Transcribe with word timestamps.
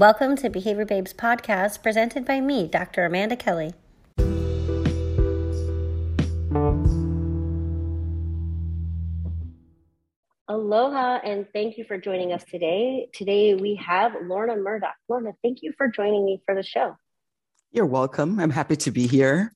Welcome 0.00 0.34
to 0.36 0.48
Behavior 0.48 0.86
Babes 0.86 1.12
podcast 1.12 1.82
presented 1.82 2.24
by 2.24 2.40
me, 2.40 2.66
Dr. 2.66 3.04
Amanda 3.04 3.36
Kelly. 3.36 3.74
Aloha 10.48 11.18
and 11.22 11.46
thank 11.52 11.76
you 11.76 11.84
for 11.84 11.98
joining 11.98 12.32
us 12.32 12.42
today. 12.44 13.10
Today 13.12 13.52
we 13.52 13.74
have 13.74 14.12
Lorna 14.22 14.56
Murdoch. 14.56 14.94
Lorna, 15.06 15.32
thank 15.42 15.58
you 15.60 15.74
for 15.76 15.88
joining 15.88 16.24
me 16.24 16.40
for 16.46 16.54
the 16.54 16.62
show. 16.62 16.96
You're 17.70 17.84
welcome. 17.84 18.40
I'm 18.40 18.48
happy 18.48 18.76
to 18.76 18.90
be 18.90 19.06
here. 19.06 19.52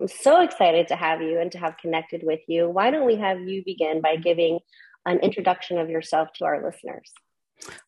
I'm 0.00 0.06
so 0.06 0.42
excited 0.42 0.86
to 0.86 0.94
have 0.94 1.22
you 1.22 1.40
and 1.40 1.50
to 1.50 1.58
have 1.58 1.76
connected 1.76 2.22
with 2.22 2.38
you. 2.46 2.68
Why 2.68 2.92
don't 2.92 3.04
we 3.04 3.16
have 3.16 3.40
you 3.40 3.64
begin 3.66 4.00
by 4.00 4.14
giving 4.14 4.60
an 5.06 5.18
introduction 5.18 5.76
of 5.78 5.90
yourself 5.90 6.28
to 6.34 6.44
our 6.44 6.64
listeners? 6.64 7.10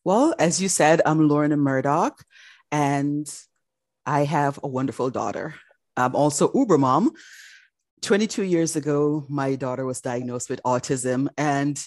Well, 0.03 0.35
as 0.39 0.61
you 0.61 0.69
said, 0.69 1.01
I'm 1.05 1.27
Lorna 1.27 1.57
Murdoch, 1.57 2.23
and 2.71 3.27
I 4.05 4.25
have 4.25 4.59
a 4.61 4.67
wonderful 4.67 5.09
daughter. 5.09 5.55
I'm 5.95 6.15
also 6.15 6.51
Uber 6.53 6.77
mom. 6.77 7.11
22 8.01 8.43
years 8.43 8.75
ago, 8.75 9.25
my 9.29 9.55
daughter 9.55 9.85
was 9.85 10.01
diagnosed 10.01 10.49
with 10.49 10.61
autism. 10.63 11.29
And 11.37 11.81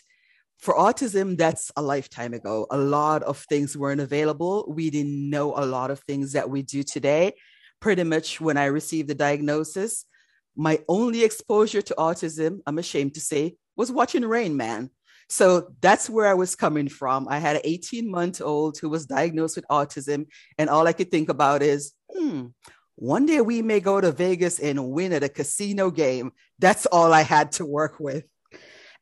for 0.59 0.75
autism, 0.75 1.37
that's 1.37 1.71
a 1.77 1.83
lifetime 1.83 2.33
ago. 2.33 2.67
A 2.71 2.79
lot 2.79 3.23
of 3.23 3.39
things 3.51 3.77
weren't 3.77 4.01
available. 4.01 4.65
We 4.69 4.89
didn't 4.89 5.29
know 5.29 5.55
a 5.57 5.67
lot 5.67 5.91
of 5.91 6.01
things 6.01 6.33
that 6.33 6.49
we 6.49 6.63
do 6.63 6.83
today. 6.83 7.35
Pretty 7.81 8.05
much 8.05 8.41
when 8.41 8.57
I 8.57 8.67
received 8.67 9.09
the 9.09 9.15
diagnosis, 9.15 10.07
my 10.57 10.81
only 10.89 11.23
exposure 11.23 11.83
to 11.83 11.95
autism, 11.99 12.61
I'm 12.67 12.79
ashamed 12.79 13.15
to 13.15 13.21
say, 13.21 13.57
was 13.77 13.93
watching 13.93 14.25
Rain 14.25 14.57
Man. 14.57 14.91
So 15.29 15.69
that's 15.81 16.09
where 16.09 16.27
I 16.27 16.35
was 16.35 16.55
coming 16.55 16.89
from. 16.89 17.27
I 17.29 17.39
had 17.39 17.57
an 17.57 17.63
18 17.65 18.11
month 18.11 18.41
old 18.41 18.79
who 18.79 18.89
was 18.89 19.07
diagnosed 19.07 19.57
with 19.57 19.67
autism, 19.71 20.27
and 20.59 20.71
all 20.71 20.87
I 20.87 20.93
could 20.93 21.11
think 21.11 21.29
about 21.29 21.63
is, 21.63 21.93
hmm, 22.11 22.47
one 22.95 23.27
day 23.27 23.41
we 23.41 23.61
may 23.61 23.81
go 23.81 24.01
to 24.01 24.13
Vegas 24.13 24.59
and 24.59 24.91
win 24.91 25.13
at 25.13 25.23
a 25.23 25.29
casino 25.29 25.91
game. 25.91 26.33
That's 26.59 26.87
all 26.87 27.13
I 27.13 27.23
had 27.23 27.53
to 27.53 27.67
work 27.67 28.01
with. 28.01 28.25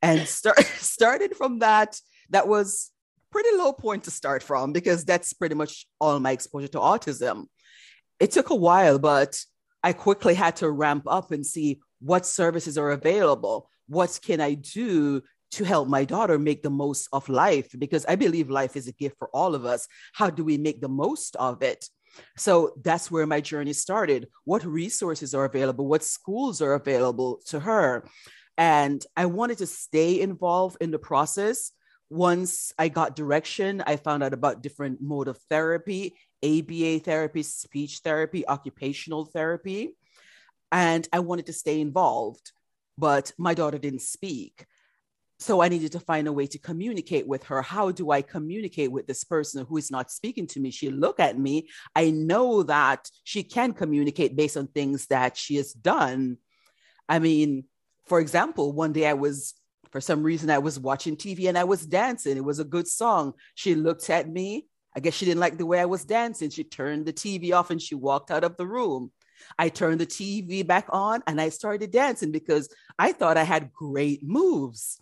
And 0.03 0.27
start, 0.27 0.59
started 0.77 1.37
from 1.37 1.61
that, 1.61 2.01
that 2.31 2.49
was 2.49 2.91
pretty 3.31 3.57
low 3.57 3.73
point 3.73 4.05
to 4.05 4.11
start 4.11 4.43
from 4.43 4.73
because 4.73 5.05
that's 5.05 5.33
pretty 5.33 5.55
much 5.55 5.87
all 6.01 6.19
my 6.21 6.33
exposure 6.33 6.69
to 6.69 6.79
autism. 6.79 7.47
It 8.19 8.31
took 8.31 8.51
a 8.51 8.55
while, 8.55 8.99
but 8.99 9.41
I 9.83 9.93
quickly 9.93 10.35
had 10.35 10.57
to 10.57 10.71
ramp 10.71 11.05
up 11.07 11.31
and 11.31 11.45
see 11.45 11.81
what 12.01 12.27
services 12.27 12.79
are 12.79 12.91
available. 12.91 13.69
What 13.87 14.19
can 14.25 14.41
I 14.41 14.55
do 14.55 15.23
to 15.55 15.65
help 15.65 15.89
my 15.89 16.05
daughter 16.05 16.39
make 16.39 16.63
the 16.63 16.71
most 16.71 17.09
of 17.13 17.29
life 17.29 17.69
because 17.79 18.05
I 18.07 18.17
believe 18.17 18.51
life 18.51 18.77
is 18.77 18.89
a 18.89 18.93
gift 18.93 19.17
for 19.19 19.29
all 19.33 19.55
of 19.55 19.65
us. 19.65 19.87
How 20.13 20.31
do 20.31 20.45
we 20.45 20.59
make 20.59 20.81
the 20.81 20.89
most 20.89 21.37
of 21.37 21.63
it? 21.63 21.89
So 22.37 22.75
that's 22.83 23.11
where 23.11 23.27
my 23.27 23.41
journey 23.41 23.73
started. 23.73 24.29
What 24.45 24.65
resources 24.65 25.35
are 25.35 25.45
available? 25.45 25.87
What 25.87 26.05
schools 26.05 26.61
are 26.61 26.75
available 26.75 27.41
to 27.47 27.61
her? 27.61 28.09
And 28.57 29.05
I 29.17 29.27
wanted 29.27 29.59
to 29.59 29.67
stay 29.67 30.21
involved 30.21 30.77
in 30.81 30.91
the 30.91 30.99
process. 30.99 31.73
Once 32.11 32.73
I 32.79 32.89
got 32.89 33.17
direction, 33.17 33.83
I 33.87 33.97
found 33.97 34.23
out 34.23 34.33
about 34.33 34.63
different 34.63 35.01
mode 35.01 35.29
of 35.29 35.39
therapy, 35.51 36.15
ABA 36.45 37.01
therapy, 37.01 37.43
speech 37.43 38.01
therapy, 38.05 38.47
occupational 38.47 39.25
therapy. 39.25 39.97
And 40.71 41.09
I 41.13 41.21
wanted 41.21 41.47
to 41.47 41.53
stay 41.53 41.81
involved, 41.81 42.53
but 42.99 43.33
my 43.39 43.55
daughter 43.55 43.79
didn't 43.79 44.03
speak 44.03 44.67
so 45.39 45.61
I 45.61 45.69
needed 45.69 45.93
to 45.93 46.01
find 46.01 46.29
a 46.29 46.33
way 46.33 46.47
to 46.47 46.59
communicate 46.59 47.27
with 47.27 47.45
her. 47.45 47.61
How 47.61 47.91
do 47.91 48.11
I 48.11 48.23
communicate 48.23 48.93
with 48.93 49.07
this 49.07 49.25
person 49.25 49.67
who 49.67 49.77
is 49.77 49.91
not 49.91 50.11
speaking 50.11 50.47
to 50.49 50.61
me? 50.61 50.71
She 50.71 50.91
look 50.91 51.19
at 51.19 51.39
me. 51.39 51.69
I 51.95 52.11
know 52.11 52.63
that 52.63 53.11
she 53.25 53.43
can 53.43 53.73
communicate 53.73 54.37
based 54.37 54.57
on 54.57 54.69
things 54.69 55.07
that 55.07 55.37
she 55.37 55.57
has 55.57 55.73
done. 55.73 56.39
I 57.09 57.19
mean, 57.19 57.65
for 58.07 58.21
example, 58.21 58.73
one 58.73 58.93
day 58.93 59.07
I 59.07 59.15
was 59.15 59.55
for 59.91 60.01
some 60.01 60.23
reason 60.23 60.51
I 60.51 60.59
was 60.59 60.79
watching 60.79 61.17
TV 61.17 61.49
and 61.49 61.57
I 61.57 61.65
was 61.65 61.87
dancing. 61.87 62.37
It 62.37 62.45
was 62.45 62.59
a 62.59 62.65
good 62.65 62.89
song. 62.89 63.35
She 63.55 63.75
looked 63.75 64.11
at 64.11 64.29
me. 64.29 64.67
I 64.97 65.01
guess 65.01 65.15
she 65.15 65.25
didn't 65.25 65.41
like 65.41 65.59
the 65.59 65.67
way 65.67 65.81
I 65.81 65.85
was 65.85 66.05
dancing. 66.05 66.51
She 66.51 66.65
turned 66.65 67.07
the 67.07 67.13
TV 67.13 67.53
off 67.53 67.71
and 67.71 67.83
she 67.83 67.95
walked 67.95 68.31
out 68.31 68.45
of 68.45 68.57
the 68.57 68.67
room. 68.67 69.11
I 69.59 69.69
turned 69.69 70.01
the 70.01 70.07
TV 70.07 70.67
back 70.67 70.87
on 70.91 71.23
and 71.27 71.41
I 71.41 71.49
started 71.49 71.91
dancing 71.91 72.33
because 72.33 72.69
I 72.99 73.13
thought 73.13 73.37
I 73.37 73.43
had 73.43 73.73
great 73.73 74.23
moves. 74.23 75.01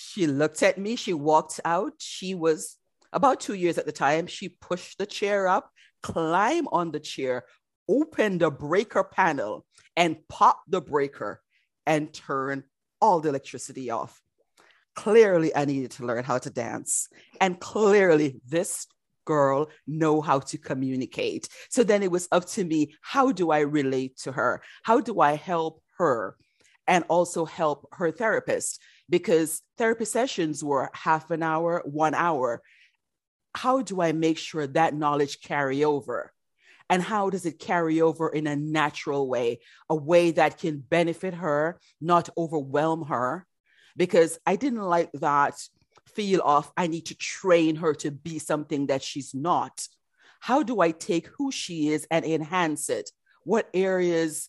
She 0.00 0.28
looked 0.28 0.62
at 0.62 0.78
me, 0.78 0.94
she 0.94 1.12
walked 1.12 1.58
out. 1.64 1.94
She 1.98 2.32
was 2.32 2.76
about 3.12 3.40
two 3.40 3.54
years 3.54 3.78
at 3.78 3.84
the 3.84 3.90
time. 3.90 4.28
She 4.28 4.48
pushed 4.48 4.96
the 4.96 5.06
chair 5.06 5.48
up, 5.48 5.72
climbed 6.04 6.68
on 6.70 6.92
the 6.92 7.00
chair, 7.00 7.46
opened 7.88 8.42
the 8.42 8.50
breaker 8.52 9.02
panel, 9.02 9.66
and 9.96 10.16
popped 10.28 10.70
the 10.70 10.80
breaker 10.80 11.42
and 11.84 12.14
turned 12.14 12.62
all 13.00 13.18
the 13.18 13.30
electricity 13.30 13.90
off. 13.90 14.22
Clearly, 14.94 15.54
I 15.56 15.64
needed 15.64 15.90
to 15.92 16.06
learn 16.06 16.22
how 16.22 16.38
to 16.38 16.50
dance. 16.50 17.08
And 17.40 17.58
clearly, 17.58 18.40
this 18.46 18.86
girl 19.24 19.68
know 19.88 20.20
how 20.20 20.38
to 20.38 20.58
communicate. 20.58 21.48
So 21.70 21.82
then 21.82 22.04
it 22.04 22.12
was 22.12 22.28
up 22.30 22.46
to 22.50 22.62
me, 22.62 22.94
how 23.02 23.32
do 23.32 23.50
I 23.50 23.60
relate 23.60 24.16
to 24.18 24.30
her? 24.30 24.62
How 24.84 25.00
do 25.00 25.18
I 25.20 25.34
help 25.34 25.82
her? 25.96 26.36
And 26.86 27.04
also 27.08 27.44
help 27.44 27.88
her 27.92 28.12
therapist 28.12 28.80
because 29.08 29.62
therapy 29.76 30.04
sessions 30.04 30.62
were 30.62 30.90
half 30.92 31.30
an 31.30 31.42
hour, 31.42 31.82
one 31.84 32.14
hour. 32.14 32.62
How 33.54 33.82
do 33.82 34.00
I 34.00 34.12
make 34.12 34.38
sure 34.38 34.66
that 34.66 34.94
knowledge 34.94 35.40
carry 35.40 35.84
over? 35.84 36.32
And 36.90 37.02
how 37.02 37.28
does 37.30 37.44
it 37.44 37.58
carry 37.58 38.00
over 38.00 38.28
in 38.28 38.46
a 38.46 38.56
natural 38.56 39.28
way, 39.28 39.60
a 39.90 39.94
way 39.94 40.30
that 40.32 40.58
can 40.58 40.78
benefit 40.78 41.34
her, 41.34 41.78
not 42.00 42.30
overwhelm 42.36 43.06
her? 43.06 43.46
Because 43.96 44.38
I 44.46 44.56
didn't 44.56 44.82
like 44.82 45.10
that 45.14 45.54
feel 46.08 46.40
of 46.42 46.70
I 46.76 46.86
need 46.86 47.06
to 47.06 47.14
train 47.14 47.76
her 47.76 47.94
to 47.94 48.10
be 48.10 48.38
something 48.38 48.86
that 48.86 49.02
she's 49.02 49.34
not. 49.34 49.86
How 50.40 50.62
do 50.62 50.80
I 50.80 50.92
take 50.92 51.26
who 51.26 51.50
she 51.50 51.88
is 51.88 52.06
and 52.10 52.24
enhance 52.24 52.88
it? 52.88 53.10
What 53.44 53.68
areas, 53.74 54.48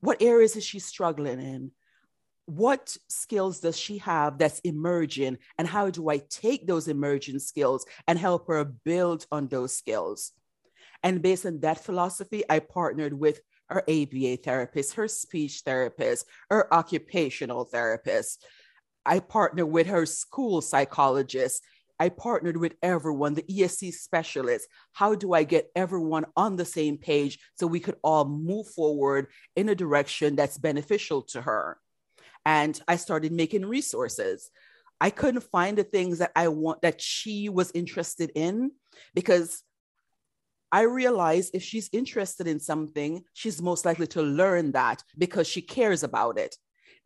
what 0.00 0.22
areas 0.22 0.56
is 0.56 0.64
she 0.64 0.78
struggling 0.78 1.40
in? 1.40 1.72
What 2.46 2.96
skills 3.08 3.60
does 3.60 3.78
she 3.78 3.98
have 3.98 4.38
that's 4.38 4.58
emerging 4.60 5.38
and 5.58 5.68
how 5.68 5.88
do 5.90 6.08
i 6.08 6.18
take 6.28 6.66
those 6.66 6.88
emerging 6.88 7.38
skills 7.38 7.84
and 8.08 8.18
help 8.18 8.48
her 8.48 8.64
build 8.64 9.26
on 9.30 9.46
those 9.48 9.76
skills 9.76 10.32
and 11.02 11.22
based 11.22 11.46
on 11.46 11.60
that 11.60 11.82
philosophy 11.82 12.42
i 12.50 12.58
partnered 12.58 13.12
with 13.12 13.40
her 13.68 13.82
aba 13.88 14.36
therapist 14.36 14.94
her 14.94 15.06
speech 15.06 15.62
therapist 15.64 16.26
her 16.50 16.72
occupational 16.74 17.64
therapist 17.64 18.44
i 19.06 19.18
partnered 19.20 19.70
with 19.70 19.86
her 19.86 20.04
school 20.06 20.60
psychologist 20.60 21.62
I 22.00 22.08
partnered 22.08 22.56
with 22.56 22.76
everyone, 22.82 23.34
the 23.34 23.42
ESC 23.42 23.92
specialists. 23.92 24.66
How 24.94 25.14
do 25.14 25.34
I 25.34 25.44
get 25.44 25.70
everyone 25.76 26.24
on 26.34 26.56
the 26.56 26.64
same 26.64 26.96
page 26.96 27.38
so 27.56 27.66
we 27.66 27.78
could 27.78 27.96
all 28.02 28.24
move 28.24 28.68
forward 28.68 29.26
in 29.54 29.68
a 29.68 29.74
direction 29.74 30.34
that's 30.34 30.56
beneficial 30.56 31.20
to 31.24 31.42
her? 31.42 31.78
And 32.44 32.80
I 32.88 32.96
started 32.96 33.32
making 33.32 33.66
resources. 33.66 34.50
I 35.00 35.10
couldn't 35.10 35.44
find 35.44 35.78
the 35.78 35.84
things 35.84 36.18
that 36.18 36.32
I 36.36 36.48
want 36.48 36.82
that 36.82 37.00
she 37.00 37.48
was 37.48 37.70
interested 37.72 38.32
in 38.34 38.72
because 39.14 39.62
I 40.72 40.82
realized 40.82 41.54
if 41.54 41.62
she's 41.62 41.88
interested 41.92 42.46
in 42.46 42.60
something, 42.60 43.22
she's 43.32 43.60
most 43.60 43.84
likely 43.84 44.06
to 44.08 44.22
learn 44.22 44.72
that 44.72 45.02
because 45.18 45.48
she 45.48 45.62
cares 45.62 46.02
about 46.02 46.38
it. 46.38 46.54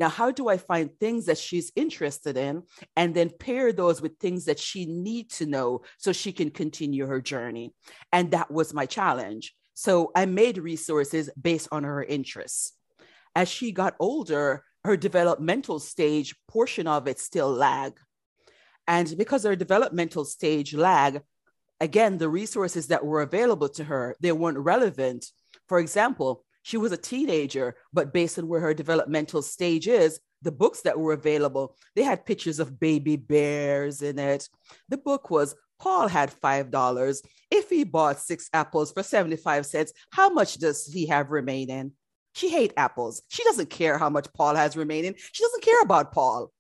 Now, 0.01 0.09
how 0.09 0.33
do 0.33 0.49
I 0.49 0.59
find 0.59 0.91
things 0.99 1.27
that 1.27 1.39
she's 1.39 1.73
interested 1.77 2.37
in 2.37 2.65
and 2.97 3.15
then 3.15 3.31
pair 3.39 3.73
those 3.73 4.03
with 4.03 4.19
things 4.19 4.45
that 4.47 4.59
she 4.59 4.87
needs 4.87 5.39
to 5.39 5.47
know 5.47 5.83
so 5.99 6.13
she 6.13 6.33
can 6.33 6.51
continue 6.51 7.07
her 7.07 7.21
journey? 7.21 7.73
And 8.13 8.33
that 8.33 8.51
was 8.51 8.75
my 8.75 8.87
challenge. 8.87 9.55
So 9.75 10.11
I 10.15 10.27
made 10.27 10.59
resources 10.59 11.31
based 11.41 11.69
on 11.71 11.85
her 11.85 12.03
interests. 12.03 12.73
As 13.37 13.49
she 13.49 13.73
got 13.73 13.95
older, 13.99 14.65
her 14.85 14.97
developmental 14.97 15.79
stage 15.79 16.35
portion 16.49 16.87
of 16.87 17.09
it 17.09 17.19
still 17.19 17.51
lag. 17.51 17.99
And 18.87 19.15
because 19.17 19.45
her 19.45 19.57
developmental 19.57 20.25
stage 20.25 20.75
lag, 20.75 21.23
again, 21.81 22.19
the 22.19 22.29
resources 22.29 22.89
that 22.89 23.05
were 23.05 23.23
available 23.23 23.69
to 23.71 23.85
her, 23.85 24.15
they 24.21 24.33
weren't 24.33 24.59
relevant. 24.59 25.27
For 25.69 25.79
example, 25.79 26.45
she 26.63 26.77
was 26.77 26.93
a 26.93 26.99
teenager, 26.99 27.77
but 27.93 28.13
based 28.13 28.39
on 28.39 28.49
where 28.49 28.61
her 28.61 28.75
developmental 28.75 29.43
stage 29.43 29.89
is, 29.89 30.21
the 30.43 30.53
books 30.53 30.83
that 30.83 30.99
were 30.99 31.15
available, 31.15 31.77
they 31.97 32.03
had 32.03 32.27
pictures 32.27 32.61
of 32.61 32.79
baby 32.79 33.17
bears 33.17 34.03
in 34.03 34.19
it. 34.19 34.49
The 34.91 34.99
book 34.99 35.31
was 35.31 35.55
Paul 35.81 36.09
had 36.09 36.33
$5. 36.43 37.19
If 37.51 37.71
he 37.71 37.85
bought 37.85 38.21
six 38.21 38.49
apples 38.53 38.93
for 38.93 39.03
75 39.03 39.67
cents, 39.67 39.93
how 40.11 40.29
much 40.29 40.57
does 40.57 40.87
he 40.87 41.07
have 41.07 41.31
remaining? 41.31 41.93
She 42.35 42.51
hates 42.51 42.75
apples. 42.77 43.23
She 43.29 43.45
doesn't 43.45 43.71
care 43.71 43.97
how 43.97 44.11
much 44.11 44.27
Paul 44.35 44.55
has 44.57 44.77
remaining. 44.77 45.15
She 45.33 45.43
doesn't 45.45 45.63
care 45.63 45.81
about 45.83 46.13
Paul. 46.13 46.53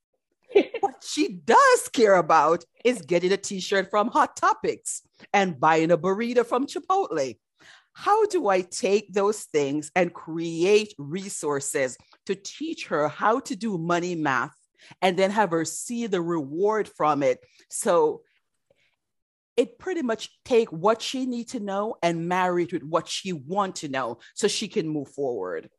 what 0.81 1.03
she 1.05 1.41
does 1.45 1.89
care 1.93 2.15
about 2.15 2.65
is 2.85 3.03
getting 3.03 3.33
a 3.33 3.37
t 3.37 3.61
shirt 3.61 3.91
from 3.91 4.09
Hot 4.09 4.37
Topics 4.37 5.03
and 5.33 5.59
buying 5.59 5.91
a 5.91 5.99
burrito 5.99 6.47
from 6.47 6.67
Chipotle. 6.67 7.37
How 7.93 8.27
do 8.27 8.49
I 8.49 8.61
take 8.61 9.13
those 9.13 9.45
things 9.45 9.91
and 9.95 10.13
create 10.13 10.95
resources 10.99 11.97
to 12.27 12.35
teach 12.35 12.87
her 12.89 13.09
how 13.09 13.41
to 13.41 13.55
do 13.55 13.79
money 13.79 14.15
math 14.15 14.55
and 15.01 15.17
then 15.17 15.31
have 15.31 15.51
her 15.51 15.65
see 15.65 16.07
the 16.07 16.21
reward 16.21 16.89
from 16.89 17.23
it? 17.23 17.39
So 17.69 18.23
it 19.57 19.79
pretty 19.79 20.03
much 20.03 20.31
take 20.45 20.71
what 20.73 21.01
she 21.01 21.27
need 21.27 21.49
to 21.51 21.61
know 21.61 21.97
and 22.03 22.29
marry 22.29 22.65
it 22.65 22.73
with 22.73 22.83
what 22.83 23.09
she 23.09 23.33
want 23.33 23.77
to 23.77 23.89
know 23.89 24.19
so 24.35 24.49
she 24.49 24.69
can 24.69 24.89
move 24.89 25.09
forward. 25.09 25.71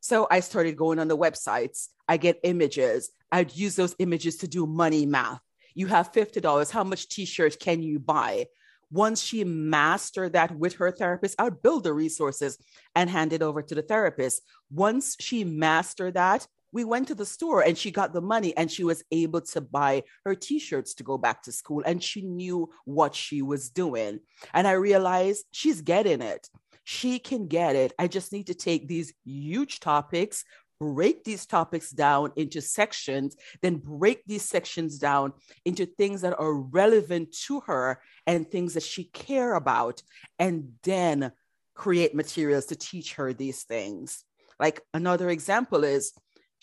So 0.00 0.26
I 0.30 0.40
started 0.40 0.76
going 0.76 0.98
on 0.98 1.08
the 1.08 1.16
websites. 1.16 1.88
I 2.08 2.16
get 2.16 2.40
images. 2.42 3.10
I'd 3.32 3.56
use 3.56 3.74
those 3.76 3.96
images 3.98 4.36
to 4.38 4.48
do 4.48 4.66
money 4.66 5.06
math. 5.06 5.40
You 5.74 5.86
have 5.86 6.12
$50. 6.12 6.70
How 6.70 6.84
much 6.84 7.08
t-shirts 7.08 7.56
can 7.56 7.82
you 7.82 7.98
buy? 7.98 8.46
Once 8.90 9.20
she 9.20 9.44
mastered 9.44 10.34
that 10.34 10.56
with 10.56 10.74
her 10.74 10.90
therapist, 10.90 11.34
I 11.38 11.44
would 11.44 11.62
build 11.62 11.84
the 11.84 11.92
resources 11.92 12.58
and 12.94 13.10
hand 13.10 13.32
it 13.32 13.42
over 13.42 13.62
to 13.62 13.74
the 13.74 13.82
therapist. 13.82 14.42
Once 14.70 15.16
she 15.18 15.42
mastered 15.42 16.14
that, 16.14 16.46
we 16.74 16.84
went 16.84 17.08
to 17.08 17.14
the 17.14 17.24
store 17.24 17.62
and 17.62 17.78
she 17.78 17.90
got 17.90 18.12
the 18.12 18.20
money 18.20 18.54
and 18.56 18.70
she 18.70 18.84
was 18.84 19.02
able 19.10 19.40
to 19.40 19.62
buy 19.62 20.02
her 20.26 20.34
t-shirts 20.34 20.92
to 20.94 21.02
go 21.02 21.16
back 21.16 21.42
to 21.44 21.52
school 21.52 21.82
and 21.86 22.02
she 22.02 22.20
knew 22.20 22.68
what 22.84 23.14
she 23.14 23.40
was 23.40 23.70
doing 23.70 24.20
and 24.52 24.66
i 24.66 24.72
realized 24.72 25.46
she's 25.52 25.80
getting 25.80 26.20
it 26.20 26.50
she 26.84 27.18
can 27.18 27.48
get 27.48 27.74
it. 27.74 27.92
I 27.98 28.06
just 28.06 28.32
need 28.32 28.46
to 28.46 28.54
take 28.54 28.86
these 28.86 29.12
huge 29.24 29.80
topics, 29.80 30.44
break 30.78 31.24
these 31.24 31.46
topics 31.46 31.90
down 31.90 32.32
into 32.36 32.60
sections, 32.60 33.36
then 33.62 33.76
break 33.76 34.22
these 34.26 34.44
sections 34.44 34.98
down 34.98 35.32
into 35.64 35.86
things 35.86 36.20
that 36.20 36.38
are 36.38 36.54
relevant 36.54 37.32
to 37.46 37.60
her 37.60 38.00
and 38.26 38.48
things 38.48 38.74
that 38.74 38.82
she 38.82 39.04
care 39.04 39.54
about, 39.54 40.02
and 40.38 40.72
then 40.82 41.32
create 41.74 42.14
materials 42.14 42.66
to 42.66 42.76
teach 42.76 43.14
her 43.14 43.32
these 43.32 43.62
things. 43.62 44.24
Like 44.60 44.82
another 44.92 45.30
example 45.30 45.84
is 45.84 46.12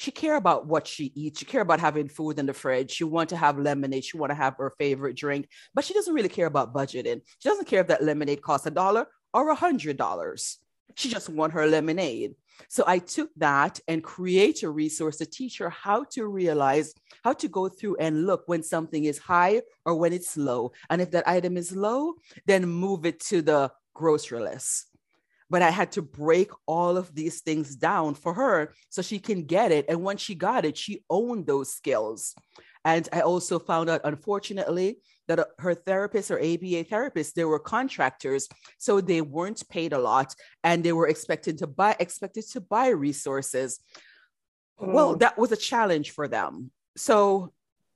she 0.01 0.09
care 0.09 0.35
about 0.35 0.65
what 0.65 0.87
she 0.87 1.11
eats. 1.13 1.37
She 1.37 1.45
care 1.45 1.61
about 1.61 1.79
having 1.79 2.09
food 2.09 2.39
in 2.39 2.47
the 2.47 2.55
fridge. 2.55 2.89
She 2.89 3.03
want 3.03 3.29
to 3.29 3.37
have 3.37 3.59
lemonade. 3.59 4.03
She 4.03 4.17
want 4.17 4.31
to 4.31 4.35
have 4.35 4.55
her 4.57 4.73
favorite 4.79 5.15
drink, 5.15 5.47
but 5.75 5.85
she 5.85 5.93
doesn't 5.93 6.15
really 6.15 6.27
care 6.27 6.47
about 6.47 6.73
budgeting. 6.73 7.21
She 7.37 7.49
doesn't 7.49 7.67
care 7.67 7.81
if 7.81 7.87
that 7.87 8.03
lemonade 8.03 8.41
costs 8.41 8.65
a 8.65 8.71
dollar 8.71 9.05
or 9.31 9.49
a 9.49 9.55
hundred 9.55 9.97
dollars. 9.97 10.57
She 10.95 11.07
just 11.07 11.29
want 11.29 11.53
her 11.53 11.67
lemonade. 11.67 12.33
So 12.67 12.83
I 12.87 12.97
took 12.97 13.29
that 13.37 13.79
and 13.87 14.03
create 14.03 14.63
a 14.63 14.71
resource 14.71 15.17
to 15.17 15.27
teach 15.27 15.59
her 15.59 15.69
how 15.69 16.05
to 16.15 16.25
realize 16.25 16.95
how 17.23 17.33
to 17.33 17.47
go 17.47 17.69
through 17.69 17.97
and 17.97 18.25
look 18.25 18.45
when 18.47 18.63
something 18.63 19.05
is 19.05 19.19
high 19.19 19.61
or 19.85 19.93
when 19.93 20.13
it's 20.13 20.35
low. 20.35 20.71
And 20.89 20.99
if 20.99 21.11
that 21.11 21.27
item 21.27 21.57
is 21.57 21.75
low, 21.75 22.15
then 22.47 22.65
move 22.65 23.05
it 23.05 23.19
to 23.29 23.43
the 23.43 23.71
grocery 23.93 24.39
list. 24.39 24.87
But 25.51 25.61
I 25.61 25.69
had 25.69 25.91
to 25.93 26.01
break 26.01 26.49
all 26.65 26.97
of 26.97 27.13
these 27.13 27.41
things 27.41 27.75
down 27.75 28.15
for 28.15 28.33
her 28.33 28.73
so 28.89 29.01
she 29.01 29.19
can 29.19 29.43
get 29.43 29.71
it. 29.71 29.85
And 29.89 30.01
once 30.01 30.21
she 30.21 30.33
got 30.33 30.65
it, 30.65 30.77
she 30.77 31.03
owned 31.09 31.45
those 31.45 31.73
skills. 31.73 32.33
And 32.83 33.07
I 33.13 33.21
also 33.21 33.59
found 33.59 33.89
out, 33.89 34.01
unfortunately, 34.03 34.97
that 35.27 35.39
uh, 35.39 35.45
her 35.59 35.75
therapist 35.75 36.31
or 36.31 36.39
ABA 36.39 36.85
therapist, 36.85 37.35
they 37.35 37.45
were 37.45 37.59
contractors, 37.59 38.47
so 38.77 39.01
they 39.01 39.21
weren't 39.21 39.67
paid 39.69 39.93
a 39.93 39.99
lot, 39.99 40.33
and 40.63 40.83
they 40.83 40.93
were 40.93 41.07
expected 41.07 41.59
to 41.59 41.67
buy 41.67 41.95
expected 41.99 42.45
to 42.51 42.61
buy 42.61 42.87
resources. 42.89 43.79
Mm. 44.79 44.93
Well, 44.93 45.15
that 45.17 45.37
was 45.37 45.51
a 45.51 45.57
challenge 45.57 46.11
for 46.11 46.27
them. 46.27 46.71
So 46.97 47.53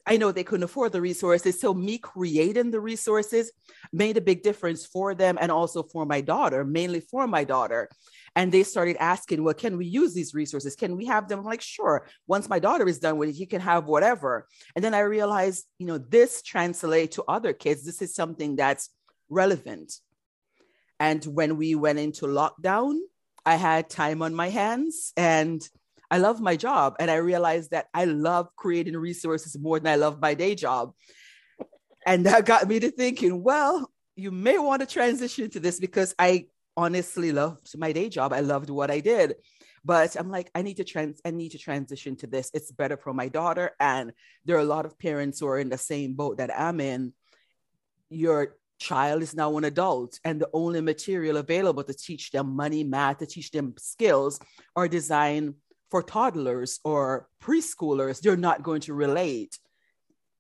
I 0.08 0.18
know 0.18 0.32
they 0.32 0.44
couldn't 0.44 0.64
afford 0.64 0.92
the 0.92 1.02
resources. 1.02 1.60
So 1.60 1.74
me 1.74 1.98
creating 1.98 2.72
the 2.72 2.80
resources 2.80 3.52
made 3.92 4.18
a 4.18 4.22
big 4.22 4.44
difference 4.44 4.86
for 4.86 5.16
them 5.16 5.38
and 5.42 5.52
also 5.52 5.82
for 5.84 6.06
my 6.06 6.22
daughter, 6.22 6.64
mainly 6.64 7.00
for 7.00 7.28
my 7.28 7.44
daughter. 7.44 7.90
And 8.36 8.52
they 8.52 8.64
started 8.64 8.98
asking, 9.00 9.44
well, 9.44 9.54
can 9.54 9.78
we 9.78 9.86
use 9.86 10.14
these 10.14 10.36
resources? 10.36 10.76
Can 10.76 10.98
we 10.98 11.06
have 11.06 11.28
them? 11.28 11.40
I'm 11.40 11.46
like, 11.46 11.62
sure. 11.62 12.08
Once 12.28 12.50
my 12.50 12.60
daughter 12.60 12.88
is 12.88 13.00
done 13.00 13.18
with 13.18 13.30
it, 13.30 13.36
you 13.36 13.48
can 13.48 13.62
have 13.62 13.86
whatever. 13.86 14.48
And 14.76 14.84
then 14.84 14.94
I 14.94 15.00
realized, 15.00 15.66
you 15.80 15.88
know, 15.88 15.98
this 15.98 16.42
translates 16.42 17.16
to 17.16 17.24
other 17.28 17.54
kids. 17.54 17.84
This 17.84 18.02
is 18.02 18.14
something 18.14 18.58
that's 18.58 18.90
relevant. 19.30 19.94
And 21.00 21.24
when 21.26 21.58
we 21.58 21.76
went 21.76 22.00
into 22.00 22.26
lockdown, 22.26 23.00
I 23.46 23.56
had 23.56 23.90
time 23.90 24.22
on 24.22 24.34
my 24.34 24.50
hands 24.50 25.14
and 25.16 25.62
I 26.12 26.18
love 26.18 26.42
my 26.42 26.56
job. 26.56 26.96
And 27.00 27.10
I 27.10 27.16
realized 27.16 27.72
that 27.72 27.88
I 27.94 28.06
love 28.06 28.56
creating 28.56 28.98
resources 28.98 29.58
more 29.58 29.80
than 29.80 29.92
I 29.92 29.96
love 29.96 30.22
my 30.22 30.34
day 30.34 30.56
job. 30.56 30.94
And 32.06 32.26
that 32.26 32.46
got 32.46 32.68
me 32.68 32.80
to 32.80 32.92
thinking, 32.92 33.44
well, 33.44 33.92
you 34.16 34.32
may 34.32 34.58
want 34.58 34.82
to 34.82 34.86
transition 34.86 35.50
to 35.52 35.60
this 35.60 35.80
because 35.80 36.16
I 36.20 36.48
honestly 36.78 37.32
loved 37.32 37.78
my 37.78 37.92
day 37.92 38.10
job. 38.10 38.34
I 38.34 38.42
loved 38.42 38.70
what 38.70 38.92
I 38.92 39.00
did. 39.00 39.36
But 39.84 40.16
I'm 40.16 40.32
like, 40.32 40.50
I 40.56 40.62
need 40.64 40.78
to 40.78 40.84
trans 40.84 41.22
I 41.24 41.32
need 41.32 41.52
to 41.52 41.60
transition 41.60 42.16
to 42.18 42.28
this. 42.28 42.50
It's 42.54 42.72
better 42.72 42.98
for 42.98 43.14
my 43.14 43.28
daughter. 43.28 43.72
And 43.80 44.14
there 44.44 44.58
are 44.58 44.62
a 44.62 44.66
lot 44.76 44.86
of 44.86 44.98
parents 44.98 45.40
who 45.40 45.48
are 45.48 45.60
in 45.60 45.70
the 45.70 45.78
same 45.78 46.14
boat 46.16 46.38
that 46.38 46.52
I'm 46.58 46.80
in. 46.80 47.14
Your 48.10 48.56
child 48.80 49.22
is 49.22 49.36
now 49.36 49.56
an 49.58 49.64
adult, 49.64 50.20
and 50.24 50.42
the 50.42 50.50
only 50.54 50.82
material 50.82 51.38
available 51.38 51.84
to 51.84 51.94
teach 51.94 52.32
them 52.32 52.56
money, 52.56 52.84
math, 52.84 53.20
to 53.20 53.26
teach 53.26 53.52
them 53.52 53.74
skills 53.78 54.40
are 54.76 54.88
designed 54.88 55.54
for 55.96 56.04
toddlers 56.04 56.82
or 56.84 57.30
preschoolers. 57.42 58.20
They're 58.20 58.36
not 58.36 58.64
going 58.64 58.82
to 58.82 58.94
relate 58.94 59.58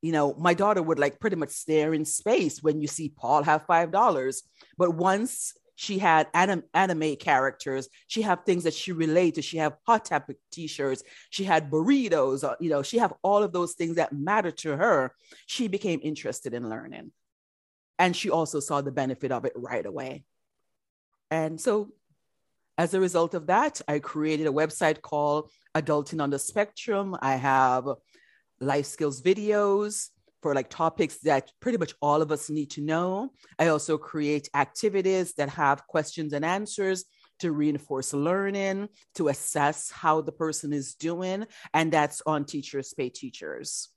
you 0.01 0.11
know, 0.11 0.35
my 0.35 0.53
daughter 0.53 0.83
would 0.83 0.99
like 0.99 1.19
pretty 1.19 1.35
much 1.35 1.49
stare 1.49 1.91
in 1.91 2.05
space 2.05 2.61
when 2.61 2.79
you 2.79 2.85
see 2.85 3.09
Paul 3.09 3.41
have 3.41 3.65
five 3.65 3.91
dollars. 3.91 4.43
But 4.77 4.93
once 4.93 5.53
she 5.75 5.97
had 5.97 6.27
anim- 6.33 6.63
anime 6.73 7.15
characters. 7.15 7.89
She 8.07 8.21
had 8.21 8.45
things 8.45 8.63
that 8.65 8.73
she 8.73 8.91
related 8.91 9.35
to. 9.35 9.41
She 9.41 9.57
had 9.57 9.73
hot 9.85 10.05
topic 10.05 10.37
t-shirts. 10.51 11.03
She 11.31 11.43
had 11.43 11.71
burritos. 11.71 12.43
Uh, 12.43 12.55
you 12.61 12.69
know, 12.69 12.83
she 12.83 12.97
had 12.97 13.13
all 13.23 13.41
of 13.43 13.51
those 13.51 13.73
things 13.73 13.95
that 13.95 14.13
mattered 14.13 14.57
to 14.59 14.77
her. 14.77 15.11
She 15.47 15.67
became 15.67 15.99
interested 16.03 16.53
in 16.53 16.69
learning, 16.69 17.11
and 17.97 18.15
she 18.15 18.29
also 18.29 18.59
saw 18.61 18.81
the 18.81 18.91
benefit 18.91 19.31
of 19.31 19.43
it 19.43 19.53
right 19.55 19.85
away. 19.85 20.23
And 21.31 21.59
so, 21.59 21.91
as 22.77 22.93
a 22.93 22.99
result 22.99 23.33
of 23.33 23.47
that, 23.47 23.81
I 23.87 23.99
created 23.99 24.47
a 24.47 24.51
website 24.51 25.01
called 25.01 25.49
Adulting 25.75 26.21
on 26.21 26.29
the 26.29 26.39
Spectrum. 26.39 27.15
I 27.21 27.35
have 27.35 27.87
life 28.59 28.85
skills 28.85 29.21
videos 29.21 30.09
for 30.41 30.53
like 30.53 30.69
topics 30.69 31.17
that 31.19 31.51
pretty 31.59 31.77
much 31.77 31.93
all 32.01 32.21
of 32.21 32.31
us 32.31 32.49
need 32.49 32.69
to 32.71 32.81
know. 32.81 33.31
I 33.57 33.67
also 33.67 33.97
create 33.97 34.49
activities 34.53 35.33
that 35.35 35.49
have 35.49 35.87
questions 35.87 36.33
and 36.33 36.45
answers 36.45 37.05
to 37.39 37.51
reinforce 37.51 38.13
learning, 38.13 38.89
to 39.15 39.29
assess 39.29 39.89
how 39.91 40.21
the 40.21 40.31
person 40.31 40.71
is 40.71 40.95
doing. 40.95 41.47
And 41.73 41.91
that's 41.91 42.21
on 42.25 42.45
Teachers 42.45 42.93
Pay 42.93 43.09
Teachers. 43.09 43.89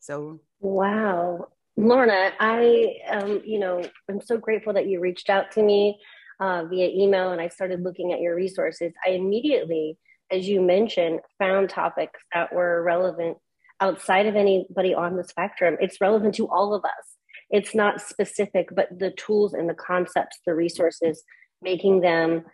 So, 0.00 0.40
wow. 0.60 1.48
Lorna, 1.76 2.32
I, 2.40 2.96
um, 3.08 3.42
you 3.44 3.60
know, 3.60 3.82
I'm 4.08 4.20
so 4.20 4.36
grateful 4.36 4.72
that 4.72 4.88
you 4.88 5.00
reached 5.00 5.30
out 5.30 5.52
to 5.52 5.62
me 5.62 6.00
uh, 6.40 6.64
via 6.64 6.88
email 6.88 7.32
and 7.32 7.40
I 7.40 7.48
started 7.48 7.82
looking 7.82 8.12
at 8.12 8.20
your 8.20 8.34
resources. 8.34 8.92
I 9.06 9.10
immediately, 9.10 9.98
as 10.30 10.48
you 10.48 10.60
mentioned, 10.60 11.20
found 11.38 11.70
topics 11.70 12.20
that 12.32 12.52
were 12.52 12.82
relevant 12.82 13.38
outside 13.80 14.26
of 14.26 14.36
anybody 14.36 14.94
on 14.94 15.16
the 15.16 15.24
spectrum. 15.24 15.76
It's 15.80 16.00
relevant 16.00 16.34
to 16.36 16.48
all 16.48 16.74
of 16.74 16.84
us. 16.84 17.16
It's 17.50 17.74
not 17.74 18.00
specific, 18.00 18.68
but 18.74 18.98
the 18.98 19.10
tools 19.12 19.54
and 19.54 19.68
the 19.68 19.74
concepts, 19.74 20.38
the 20.44 20.54
resources, 20.54 21.22
making 21.62 22.00
them 22.00 22.44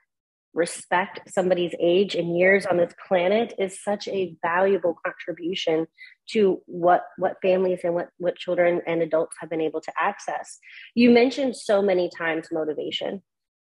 respect 0.55 1.21
somebody's 1.29 1.75
age 1.81 2.15
and 2.15 2.39
years 2.39 2.65
on 2.65 2.77
this 2.77 2.95
planet 3.09 3.53
is 3.59 3.83
such 3.83 4.07
a 4.09 4.37
valuable 4.41 4.97
contribution 5.05 5.87
to 6.29 6.63
what 6.67 7.03
what 7.19 7.37
families 7.43 7.81
and 7.83 7.93
what 7.93 8.09
what 8.19 8.37
children 8.37 8.81
and 8.87 9.03
adults 9.03 9.35
have 9.41 9.51
been 9.51 9.61
able 9.61 9.81
to 9.81 9.93
access 9.99 10.61
you 10.95 11.11
mentioned 11.11 11.57
so 11.57 11.83
many 11.83 12.09
times 12.17 12.47
motivation 12.53 13.21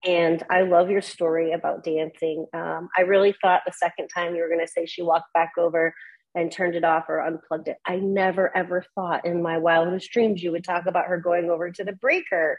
and 0.05 0.45
i 0.51 0.63
love 0.63 0.91
your 0.91 1.03
story 1.03 1.53
about 1.53 1.83
dancing 1.83 2.47
um, 2.55 2.89
i 2.97 3.03
really 3.03 3.35
thought 3.43 3.63
the 3.67 3.73
second 3.73 4.09
time 4.09 4.35
you 4.35 4.43
were 4.43 4.49
going 4.49 4.65
to 4.65 4.73
say 4.73 4.87
she 4.87 5.03
walked 5.03 5.33
back 5.35 5.53
over 5.59 5.93
and 6.35 6.53
turned 6.53 6.75
it 6.75 6.85
off 6.85 7.07
or 7.09 7.21
unplugged 7.21 7.69
it. 7.69 7.79
I 7.85 7.97
never 7.97 8.57
ever 8.57 8.85
thought 8.95 9.25
in 9.25 9.43
my 9.43 9.59
wildest 9.59 10.11
dreams 10.11 10.43
you 10.43 10.53
would 10.53 10.65
talk 10.65 10.87
about 10.87 11.07
her 11.07 11.19
going 11.19 11.51
over 11.51 11.71
to 11.71 11.85
the 11.85 11.93
breaker, 11.93 12.59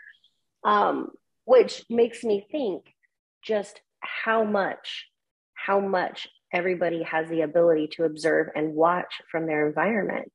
um, 0.64 1.10
which 1.46 1.86
makes 1.90 2.24
me 2.24 2.46
think 2.52 2.86
just 3.44 3.80
how 4.02 4.44
much, 4.44 5.08
how 5.54 5.80
much 5.80 6.28
everybody 6.52 7.04
has 7.04 7.30
the 7.30 7.42
ability 7.42 7.90
to 7.94 8.04
observe 8.04 8.48
and 8.56 8.74
watch 8.74 9.22
from 9.32 9.46
their 9.46 9.68
environment. 9.68 10.32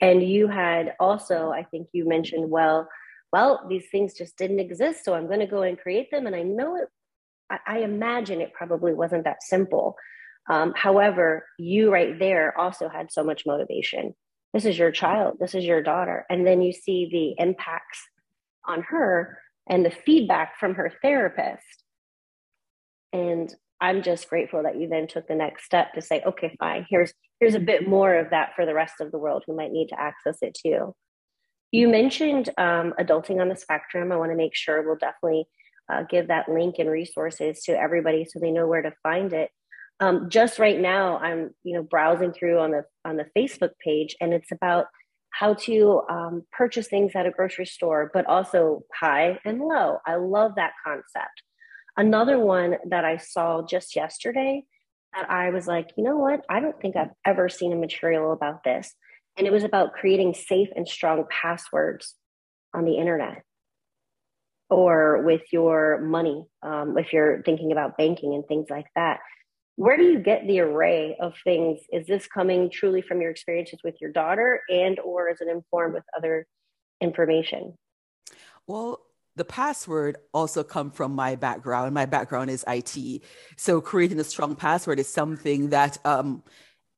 And 0.00 0.22
you 0.22 0.48
had 0.48 0.94
also, 0.98 1.50
I 1.50 1.64
think 1.64 1.88
you 1.92 2.08
mentioned, 2.08 2.50
well, 2.50 2.88
well, 3.32 3.64
these 3.68 3.88
things 3.90 4.14
just 4.14 4.36
didn't 4.36 4.60
exist, 4.60 5.04
so 5.04 5.14
I'm 5.14 5.26
going 5.26 5.40
to 5.40 5.46
go 5.46 5.62
and 5.62 5.78
create 5.78 6.10
them. 6.10 6.26
And 6.26 6.36
I 6.36 6.42
know 6.42 6.76
it, 6.76 6.88
I, 7.50 7.58
I 7.66 7.78
imagine 7.78 8.40
it 8.40 8.52
probably 8.52 8.92
wasn't 8.92 9.24
that 9.24 9.42
simple 9.42 9.96
um, 10.50 10.72
however, 10.74 11.46
you 11.58 11.92
right 11.92 12.18
there 12.18 12.58
also 12.58 12.88
had 12.88 13.12
so 13.12 13.22
much 13.22 13.46
motivation 13.46 14.14
this 14.52 14.66
is 14.66 14.78
your 14.78 14.90
child, 14.90 15.38
this 15.40 15.54
is 15.54 15.64
your 15.64 15.82
daughter. 15.82 16.26
And 16.28 16.46
then 16.46 16.60
you 16.60 16.74
see 16.74 17.08
the 17.10 17.42
impacts 17.42 18.06
on 18.66 18.82
her 18.82 19.38
and 19.66 19.82
the 19.82 19.90
feedback 19.90 20.58
from 20.60 20.74
her 20.74 20.92
therapist. 21.00 21.84
And 23.14 23.50
I'm 23.80 24.02
just 24.02 24.28
grateful 24.28 24.64
that 24.64 24.78
you 24.78 24.88
then 24.88 25.06
took 25.06 25.26
the 25.26 25.34
next 25.34 25.64
step 25.64 25.94
to 25.94 26.02
say, 26.02 26.22
okay, 26.26 26.54
fine, 26.58 26.86
here's 26.90 27.14
here's 27.40 27.54
a 27.54 27.60
bit 27.60 27.88
more 27.88 28.14
of 28.14 28.28
that 28.30 28.50
for 28.54 28.66
the 28.66 28.74
rest 28.74 29.00
of 29.00 29.10
the 29.10 29.18
world 29.18 29.42
who 29.46 29.56
might 29.56 29.72
need 29.72 29.88
to 29.88 29.98
access 29.98 30.36
it 30.42 30.54
too. 30.54 30.94
You 31.72 31.88
mentioned 31.88 32.50
um, 32.58 32.92
adulting 33.00 33.40
on 33.40 33.48
the 33.48 33.56
spectrum. 33.56 34.12
I 34.12 34.16
want 34.16 34.30
to 34.30 34.36
make 34.36 34.54
sure 34.54 34.82
we'll 34.82 34.96
definitely 34.96 35.46
uh, 35.90 36.02
give 36.08 36.28
that 36.28 36.48
link 36.48 36.76
and 36.78 36.90
resources 36.90 37.62
to 37.64 37.72
everybody 37.72 38.24
so 38.24 38.38
they 38.38 38.50
know 38.50 38.66
where 38.66 38.82
to 38.82 38.92
find 39.02 39.32
it. 39.32 39.50
Um, 39.98 40.28
just 40.28 40.58
right 40.58 40.78
now, 40.78 41.18
I'm 41.18 41.54
you 41.64 41.74
know 41.74 41.82
browsing 41.82 42.32
through 42.32 42.58
on 42.58 42.72
the 42.72 42.84
on 43.04 43.16
the 43.16 43.26
Facebook 43.36 43.70
page, 43.82 44.14
and 44.20 44.34
it's 44.34 44.52
about 44.52 44.86
how 45.30 45.54
to 45.54 46.02
um, 46.10 46.42
purchase 46.52 46.88
things 46.88 47.12
at 47.14 47.26
a 47.26 47.30
grocery 47.30 47.66
store, 47.66 48.10
but 48.12 48.26
also 48.26 48.82
high 48.94 49.38
and 49.44 49.60
low. 49.60 49.98
I 50.06 50.16
love 50.16 50.56
that 50.56 50.72
concept. 50.84 51.42
Another 51.96 52.38
one 52.38 52.76
that 52.90 53.04
I 53.04 53.16
saw 53.16 53.64
just 53.64 53.96
yesterday 53.96 54.64
that 55.14 55.30
I 55.30 55.50
was 55.50 55.66
like, 55.66 55.90
you 55.96 56.04
know 56.04 56.16
what? 56.16 56.44
I 56.48 56.60
don't 56.60 56.78
think 56.80 56.96
I've 56.96 57.12
ever 57.26 57.48
seen 57.48 57.72
a 57.72 57.76
material 57.76 58.32
about 58.32 58.64
this. 58.64 58.94
And 59.36 59.46
it 59.46 59.52
was 59.52 59.64
about 59.64 59.94
creating 59.94 60.34
safe 60.34 60.68
and 60.74 60.86
strong 60.86 61.24
passwords 61.30 62.14
on 62.74 62.84
the 62.84 62.96
internet 62.96 63.42
or 64.72 65.22
with 65.22 65.42
your 65.52 66.00
money, 66.00 66.46
um, 66.62 66.96
if 66.96 67.12
you're 67.12 67.42
thinking 67.42 67.72
about 67.72 67.98
banking 67.98 68.34
and 68.34 68.46
things 68.46 68.66
like 68.70 68.86
that. 68.96 69.20
Where 69.76 69.96
do 69.96 70.04
you 70.04 70.18
get 70.18 70.46
the 70.46 70.60
array 70.60 71.16
of 71.20 71.34
things? 71.44 71.80
Is 71.92 72.06
this 72.06 72.26
coming 72.26 72.70
truly 72.70 73.02
from 73.02 73.20
your 73.20 73.30
experiences 73.30 73.80
with 73.84 73.96
your 74.00 74.12
daughter 74.12 74.60
and 74.68 74.98
or 75.00 75.28
is 75.28 75.40
it 75.40 75.48
informed 75.48 75.94
with 75.94 76.04
other 76.16 76.46
information? 77.00 77.74
Well, 78.66 79.00
the 79.36 79.44
password 79.44 80.16
also 80.32 80.62
come 80.62 80.90
from 80.90 81.14
my 81.14 81.36
background. 81.36 81.94
My 81.94 82.06
background 82.06 82.50
is 82.50 82.64
IT. 82.68 83.22
So 83.56 83.80
creating 83.80 84.20
a 84.20 84.24
strong 84.24 84.56
password 84.56 84.98
is 84.98 85.08
something 85.08 85.70
that 85.70 85.98
um, 86.04 86.42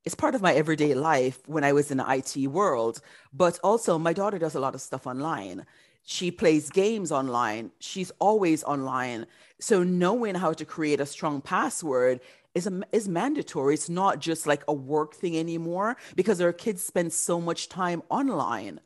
is 0.05 0.15
part 0.15 0.35
of 0.35 0.41
my 0.41 0.53
everyday 0.53 0.93
life 0.93 1.39
when 1.47 1.63
I 1.63 1.73
was 1.73 1.91
in 1.91 1.97
the 1.97 2.05
IT 2.07 2.47
world. 2.47 3.01
But 3.33 3.59
also 3.63 3.97
my 3.97 4.13
daughter 4.13 4.37
does 4.37 4.55
a 4.55 4.59
lot 4.59 4.75
of 4.75 4.81
stuff 4.81 5.07
online. 5.07 5.65
She 6.03 6.29
plays 6.29 6.69
games 6.69 7.11
online. 7.11 7.71
She's 7.79 8.11
always 8.19 8.63
online. 8.63 9.25
So 9.59 9.83
knowing 9.83 10.35
how 10.35 10.53
to 10.53 10.63
create 10.63 10.99
a 10.99 11.05
strong 11.05 11.41
password 11.41 12.19
is, 12.53 12.67
a, 12.67 12.81
is 12.91 13.07
mandatory. 13.07 13.73
It's 13.73 13.89
not 13.89 14.19
just 14.19 14.45
like 14.45 14.63
a 14.67 14.73
work 14.73 15.15
thing 15.15 15.35
anymore 15.35 15.97
because 16.15 16.39
our 16.39 16.53
kids 16.53 16.83
spend 16.83 17.11
so 17.11 17.41
much 17.41 17.69
time 17.69 18.03
online. 18.09 18.79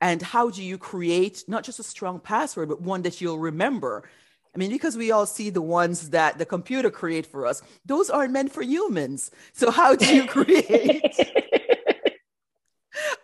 And 0.00 0.22
how 0.22 0.48
do 0.48 0.62
you 0.62 0.78
create 0.78 1.44
not 1.48 1.64
just 1.64 1.80
a 1.80 1.82
strong 1.82 2.20
password, 2.20 2.68
but 2.68 2.80
one 2.80 3.02
that 3.02 3.20
you'll 3.20 3.38
remember? 3.38 4.08
I 4.54 4.58
mean, 4.58 4.70
because 4.70 4.96
we 4.96 5.12
all 5.12 5.26
see 5.26 5.50
the 5.50 5.62
ones 5.62 6.10
that 6.10 6.38
the 6.38 6.46
computer 6.46 6.90
create 6.90 7.26
for 7.26 7.46
us, 7.46 7.62
those 7.84 8.10
aren't 8.10 8.32
meant 8.32 8.52
for 8.52 8.62
humans. 8.62 9.30
So 9.52 9.70
how 9.70 9.94
do 9.94 10.14
you 10.14 10.26
create 10.26 11.16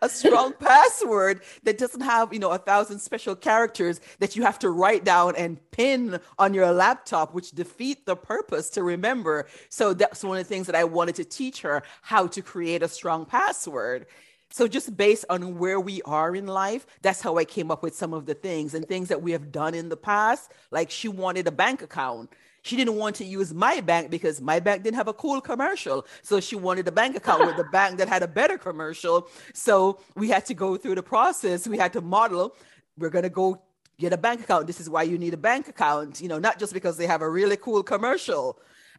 a 0.03 0.09
strong 0.09 0.53
password 0.53 1.41
that 1.65 1.79
doesn't 1.79 2.03
have, 2.03 2.33
you 2.33 2.39
know, 2.39 2.53
a 2.53 2.59
thousand 2.59 3.01
special 3.01 3.35
characters 3.35 4.01
that 4.21 4.37
you 4.37 4.43
have 4.43 4.59
to 4.61 4.71
write 4.71 5.05
down 5.05 5.35
and 5.37 5.59
pin 5.73 6.21
on 6.39 6.55
your 6.55 6.71
laptop, 6.71 7.35
which 7.35 7.51
defeat 7.51 8.07
the 8.07 8.17
purpose 8.17 8.71
to 8.71 8.85
remember. 8.85 9.47
So 9.69 9.95
that's 9.95 10.23
one 10.23 10.39
of 10.39 10.45
the 10.45 10.49
things 10.49 10.67
that 10.67 10.77
I 10.77 10.85
wanted 10.85 11.17
to 11.17 11.25
teach 11.25 11.63
her 11.63 11.83
how 12.03 12.29
to 12.29 12.43
create 12.43 12.83
a 12.83 12.89
strong 12.89 13.27
password. 13.27 14.07
So 14.51 14.69
just 14.69 14.97
based 14.97 15.25
on 15.29 15.59
where 15.59 15.81
we 15.81 16.03
are 16.03 16.35
in 16.35 16.47
life, 16.47 16.87
that's 17.03 17.21
how 17.21 17.37
I 17.37 17.45
came 17.45 17.71
up 17.71 17.83
with 17.83 17.95
some 17.95 18.15
of 18.15 18.27
the 18.27 18.35
things 18.35 18.75
and 18.75 18.87
things 18.87 19.09
that 19.09 19.23
we 19.23 19.33
have 19.33 19.53
done 19.53 19.75
in 19.75 19.89
the 19.89 19.97
past. 19.97 20.53
Like 20.71 20.91
she 20.91 21.09
wanted 21.09 21.47
a 21.47 21.53
bank 21.53 21.83
account. 21.83 22.33
She 22.63 22.77
didn't 22.77 22.97
want 22.97 23.17
to 23.17 23.25
use 23.25 23.55
my 23.55 23.81
bank 23.81 24.11
because 24.11 24.41
my 24.41 24.59
bank 24.59 24.83
didn't 24.83 24.97
have 24.97 25.09
a 25.09 25.13
cool 25.13 25.41
commercial. 25.41 26.07
So 26.23 26.41
she 26.41 26.57
wanted 26.57 26.89
a 26.89 26.93
bank 26.93 27.17
account 27.17 27.47
with 27.47 27.59
a 27.59 27.69
bank 27.73 27.99
that 27.99 28.09
had 28.09 28.23
a 28.23 28.29
better 28.29 28.59
commercial. 28.59 29.29
So 29.53 30.01
we 30.17 30.29
had 30.31 30.47
to 30.47 30.55
go 30.55 30.77
through 30.77 30.97
the 30.97 31.03
process. 31.03 31.69
We 31.69 31.79
had 31.79 31.93
to 31.93 32.01
model. 32.01 32.57
We're 32.99 33.11
going 33.11 33.23
to 33.25 33.31
go 33.31 33.63
get 33.99 34.13
a 34.13 34.17
bank 34.17 34.41
account. 34.41 34.67
This 34.67 34.81
is 34.81 34.91
why 34.91 35.05
you 35.05 35.19
need 35.19 35.35
a 35.35 35.39
bank 35.39 35.69
account, 35.69 36.21
you 36.21 36.29
know, 36.29 36.39
not 36.39 36.59
just 36.59 36.73
because 36.73 36.97
they 36.97 37.07
have 37.07 37.23
a 37.23 37.31
really 37.31 37.57
cool 37.57 37.83
commercial. 37.83 38.59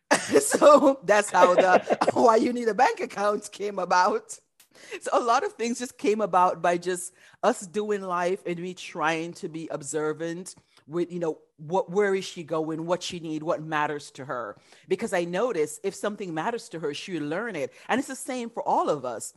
so 0.40 1.00
that's 1.04 1.30
how 1.30 1.54
the 1.54 1.98
why 2.14 2.38
you 2.38 2.54
need 2.54 2.68
a 2.68 2.74
bank 2.74 3.00
account 3.02 3.50
came 3.52 3.80
about 3.80 4.40
so 5.02 5.12
a 5.14 5.20
lot 5.20 5.44
of 5.44 5.54
things 5.54 5.80
just 5.80 5.98
came 5.98 6.22
about 6.22 6.62
by 6.62 6.78
just 6.78 7.14
us 7.44 7.62
doing 7.62 8.02
life 8.02 8.40
and 8.46 8.60
me 8.60 8.74
trying 8.74 9.34
to 9.34 9.50
be 9.50 9.68
observant 9.70 10.56
with 10.88 11.12
you 11.12 11.20
know 11.20 11.40
what 11.58 11.92
where 11.92 12.16
is 12.16 12.26
she 12.26 12.44
going 12.44 12.86
what 12.86 13.04
she 13.04 13.20
need 13.20 13.44
what 13.44 13.62
matters 13.62 14.12
to 14.12 14.26
her. 14.26 14.58
Because 14.88 15.14
i 15.14 15.24
notice 15.24 15.80
if 15.84 15.94
something 15.96 16.34
matters 16.34 16.70
to 16.70 16.80
her 16.80 16.94
she'll 16.94 17.24
learn 17.24 17.56
it. 17.56 17.74
And 17.90 18.00
it's 18.00 18.08
the 18.08 18.16
same 18.16 18.50
for 18.50 18.64
all 18.64 18.90
of 18.90 19.06
us. 19.06 19.34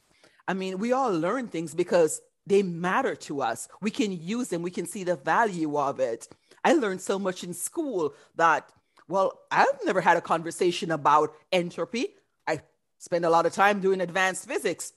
I 0.47 0.55
mean 0.55 0.79
we 0.79 0.93
all 0.93 1.13
learn 1.13 1.49
things 1.49 1.75
because 1.75 2.21
they 2.47 2.63
matter 2.63 3.15
to 3.15 3.43
us. 3.43 3.69
We 3.81 3.91
can 3.91 4.13
use 4.13 4.49
them. 4.49 4.63
We 4.63 4.71
can 4.71 4.87
see 4.87 5.05
the 5.05 5.17
value 5.17 5.79
of 5.79 6.01
it. 6.01 6.29
I 6.65 6.73
learned 6.73 7.01
so 7.01 7.19
much 7.19 7.45
in 7.45 7.55
school 7.55 8.15
that 8.37 8.71
well 9.09 9.41
i've 9.51 9.79
never 9.85 10.01
had 10.01 10.17
a 10.17 10.21
conversation 10.21 10.91
about 10.91 11.35
entropy. 11.53 12.15
I 12.47 12.61
spend 12.99 13.25
a 13.25 13.31
lot 13.31 13.47
of 13.47 13.53
time 13.53 13.81
doing 13.81 14.01
advanced 14.01 14.47
physics 14.47 14.93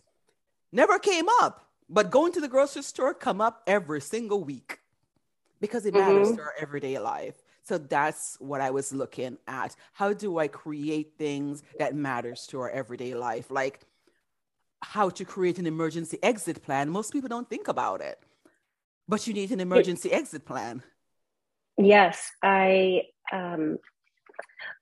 Never 0.73 0.97
came 0.97 1.27
up, 1.39 1.67
but 1.87 2.09
going 2.09 2.31
to 2.33 2.41
the 2.41 2.47
grocery 2.47 2.81
store 2.81 3.13
come 3.13 3.39
up 3.39 3.61
every 3.67 4.01
single 4.01 4.43
week 4.43 4.79
because 5.61 5.85
it 5.85 5.93
matters 5.93 6.29
mm-hmm. 6.29 6.37
to 6.37 6.41
our 6.41 6.53
everyday 6.59 6.97
life. 6.97 7.43
So 7.61 7.77
that's 7.77 8.37
what 8.39 8.59
I 8.59 8.71
was 8.71 8.91
looking 8.91 9.37
at. 9.47 9.75
How 9.93 10.13
do 10.13 10.39
I 10.39 10.47
create 10.47 11.13
things 11.15 11.61
that 11.77 11.93
matters 11.93 12.47
to 12.47 12.59
our 12.59 12.71
everyday 12.71 13.13
life? 13.13 13.51
Like 13.51 13.81
how 14.81 15.11
to 15.11 15.23
create 15.23 15.59
an 15.59 15.67
emergency 15.67 16.17
exit 16.23 16.63
plan. 16.63 16.89
Most 16.89 17.13
people 17.13 17.29
don't 17.29 17.47
think 17.47 17.67
about 17.67 18.01
it. 18.01 18.19
But 19.07 19.27
you 19.27 19.33
need 19.35 19.51
an 19.51 19.59
emergency 19.59 20.09
it, 20.09 20.15
exit 20.15 20.43
plan. 20.43 20.81
Yes, 21.77 22.31
I 22.41 23.03
um 23.31 23.77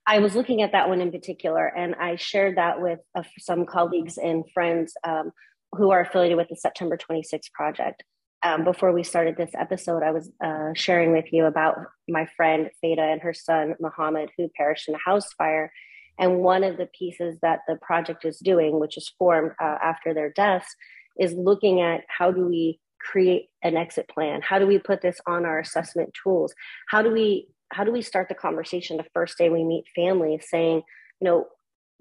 I 0.08 0.20
was 0.20 0.36
looking 0.36 0.62
at 0.62 0.72
that 0.72 0.90
one 0.90 1.02
in 1.02 1.12
particular, 1.12 1.68
and 1.68 1.96
I 1.96 2.16
shared 2.16 2.58
that 2.58 2.82
with 2.82 3.00
uh, 3.14 3.24
some 3.40 3.66
colleagues 3.66 4.18
and 4.18 4.44
friends 4.52 4.94
um, 5.04 5.32
who 5.76 5.92
are 5.92 6.02
affiliated 6.02 6.38
with 6.38 6.50
the 6.50 6.56
September 6.56 6.98
26 6.98 7.50
project. 7.50 8.04
Um, 8.44 8.64
before 8.64 8.92
we 8.92 9.04
started 9.04 9.38
this 9.38 9.52
episode, 9.58 10.02
I 10.04 10.12
was 10.12 10.32
uh, 10.44 10.72
sharing 10.74 11.12
with 11.12 11.32
you 11.32 11.46
about 11.46 11.78
my 12.08 12.28
friend 12.36 12.70
Theta 12.82 13.02
and 13.02 13.22
her 13.22 13.34
son 13.34 13.76
Muhammad, 13.80 14.32
who 14.38 14.50
perished 14.56 14.90
in 14.90 14.96
a 14.96 15.00
house 15.06 15.32
fire. 15.34 15.72
And 16.18 16.40
one 16.40 16.64
of 16.64 16.78
the 16.78 16.88
pieces 16.98 17.38
that 17.42 17.60
the 17.68 17.76
project 17.76 18.26
is 18.26 18.40
doing, 18.40 18.80
which 18.80 18.98
is 18.98 19.12
formed 19.18 19.52
uh, 19.62 19.78
after 19.84 20.14
their 20.14 20.32
deaths, 20.32 20.76
is 21.20 21.34
looking 21.34 21.82
at 21.82 22.02
how 22.08 22.32
do 22.32 22.48
we 22.48 22.80
create 23.00 23.50
an 23.64 23.78
exit 23.78 24.08
plan? 24.08 24.42
How 24.42 24.60
do 24.60 24.68
we 24.68 24.80
put 24.80 25.02
this 25.02 25.20
on 25.26 25.46
our 25.46 25.60
assessment 25.60 26.14
tools? 26.22 26.54
How 26.90 27.02
do 27.02 27.12
we 27.12 27.48
how 27.74 27.86
do 27.86 27.92
we 27.92 28.02
start 28.02 28.28
the 28.28 28.36
conversation 28.36 28.98
the 28.98 29.06
first 29.14 29.38
day 29.38 29.50
we 29.50 29.64
meet 29.64 29.86
families, 29.96 30.46
saying, 30.50 30.82
you 31.22 31.26
know, 31.26 31.46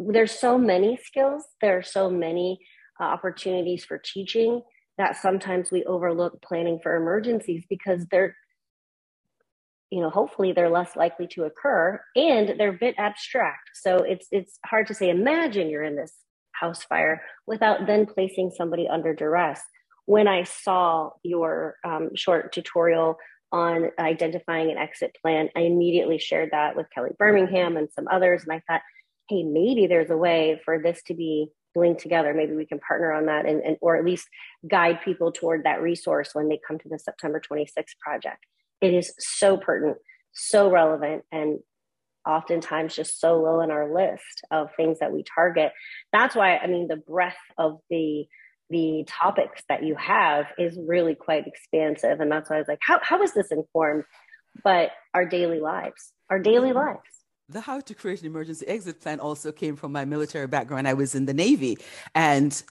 there's 0.01 0.33
so 0.33 0.59
many 0.59 0.97
skills, 0.97 1.45
there 1.61 1.79
are 1.79 1.83
so 1.83 2.11
many 2.11 2.59
uh, 3.01 3.05
opportunities 3.05 3.85
for 3.85 3.99
teaching 3.99 4.63
that 4.99 5.17
sometimes 5.17 5.71
we 5.71 5.85
overlook 5.85 6.43
planning 6.43 6.79
for 6.83 6.95
emergencies 6.95 7.65
because 7.69 8.07
they're 8.11 8.37
you 9.91 10.01
know 10.01 10.11
hopefully 10.11 10.53
they're 10.53 10.71
less 10.71 10.95
likely 10.95 11.27
to 11.27 11.45
occur 11.45 12.01
and 12.15 12.61
they're 12.61 12.71
a 12.71 12.79
bit 12.79 12.95
abstract. 12.99 13.71
So 13.75 13.99
it's 13.99 14.27
it's 14.31 14.59
hard 14.65 14.87
to 14.89 14.95
say 14.95 15.09
imagine 15.09 15.71
you're 15.71 15.83
in 15.83 15.97
this 15.97 16.13
house 16.53 16.85
fire 16.85 17.23
without 17.47 17.87
then 17.87 18.07
placing 18.07 18.51
somebody 18.51 18.87
under 18.89 19.15
duress. 19.15 19.63
When 20.07 20.29
i 20.29 20.43
saw 20.43 21.11
your 21.23 21.77
um, 21.85 22.11
short 22.15 22.53
tutorial 22.53 23.17
on 23.53 23.91
identifying 23.99 24.71
an 24.71 24.79
exit 24.79 25.17
plan 25.21 25.49
i 25.57 25.61
immediately 25.61 26.19
shared 26.19 26.51
that 26.53 26.77
with 26.77 26.87
kelly 26.95 27.11
birmingham 27.19 27.77
and 27.77 27.89
some 27.91 28.07
others 28.09 28.43
and 28.43 28.53
i 28.53 28.63
thought 28.69 28.83
hey 29.29 29.43
maybe 29.43 29.87
there's 29.87 30.11
a 30.11 30.17
way 30.17 30.61
for 30.65 30.79
this 30.81 31.03
to 31.03 31.15
be 31.15 31.51
linked 31.81 32.01
together. 32.01 32.35
Maybe 32.35 32.55
we 32.55 32.67
can 32.67 32.79
partner 32.79 33.13
on 33.13 33.27
that 33.27 33.47
and, 33.47 33.63
and 33.63 33.77
or 33.81 33.97
at 33.97 34.05
least 34.05 34.29
guide 34.69 35.01
people 35.05 35.33
toward 35.33 35.65
that 35.65 35.83
resource 35.83 36.31
when 36.33 36.49
they 36.49 36.61
come 36.67 36.79
to 36.79 36.89
the 36.89 36.99
september 36.99 37.41
26th 37.41 37.99
project. 38.01 38.45
It 38.81 38.95
is 38.95 39.13
so 39.19 39.57
pertinent 39.57 39.99
so 40.33 40.71
relevant 40.71 41.25
and 41.33 41.59
oftentimes 42.27 42.95
just 42.95 43.21
so 43.21 43.41
low 43.41 43.61
in 43.61 43.71
our 43.71 43.93
list 43.93 44.43
of 44.51 44.69
things 44.77 44.99
that 45.01 45.13
we 45.13 45.25
target. 45.35 45.73
That's 46.13 46.35
why 46.35 46.57
i 46.59 46.67
mean 46.67 46.89
the 46.89 46.97
breadth 46.97 47.37
of 47.59 47.79
the 47.91 48.27
the 48.69 49.05
topics 49.09 49.63
that 49.69 49.83
you 49.83 49.97
have 49.97 50.47
is 50.57 50.79
really 50.87 51.17
quite 51.17 51.47
expansive 51.47 52.21
and 52.21 52.31
that's 52.31 52.49
why 52.49 52.57
i 52.57 52.59
was 52.61 52.69
like 52.69 52.79
how, 52.87 53.01
how 53.03 53.23
is 53.23 53.33
this 53.33 53.51
informed? 53.51 54.05
But 54.63 54.91
our 55.15 55.27
daily 55.27 55.61
lives 55.61 56.13
our 56.29 56.39
daily 56.39 56.73
lives 56.73 57.01
the 57.51 57.61
how 57.61 57.81
to 57.81 57.95
create 57.95 58.21
an 58.21 58.27
emergency 58.27 58.67
exit 58.67 59.01
plan 59.01 59.21
also 59.21 59.53
came 59.53 59.77
from 59.77 59.93
my 59.93 60.05
military 60.05 60.47
background. 60.47 60.89
I 60.89 60.95
was 60.95 61.15
in 61.15 61.27
the 61.27 61.35
Navy 61.35 61.79
and 62.15 62.63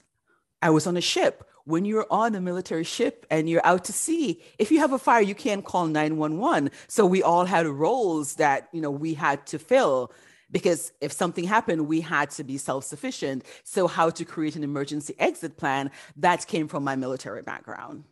I 0.62 0.70
was 0.70 0.88
on 0.88 0.98
a 0.98 1.02
ship 1.02 1.50
when 1.70 1.86
you're 1.86 2.08
on 2.10 2.34
a 2.34 2.42
military 2.42 2.84
ship 2.84 3.28
and 3.30 3.48
you're 3.48 3.66
out 3.66 3.86
to 3.86 3.94
sea, 3.94 4.42
if 4.58 4.72
you 4.72 4.80
have 4.80 4.92
a 4.92 4.98
fire, 4.98 5.22
you 5.22 5.36
can't 5.36 5.64
call 5.64 5.86
911. 5.86 6.72
So 6.88 7.06
we 7.06 7.22
all 7.22 7.46
had 7.46 7.68
roles 7.68 8.36
that, 8.36 8.70
you 8.72 8.82
know, 8.82 8.90
we 8.90 9.14
had 9.14 9.46
to 9.48 9.60
fill 9.60 10.12
because 10.52 10.92
if 11.00 11.12
something 11.12 11.44
happened, 11.44 11.88
we 11.88 12.02
had 12.02 12.32
to 12.32 12.44
be 12.44 12.58
self 12.58 12.86
sufficient. 12.86 13.46
So, 13.64 13.88
how 13.88 14.10
to 14.10 14.26
create 14.26 14.56
an 14.56 14.64
emergency 14.64 15.14
exit 15.20 15.58
plan 15.58 15.92
that 16.18 16.48
came 16.48 16.68
from 16.68 16.84
my 16.84 16.96
military 16.96 17.44
background. 17.44 18.06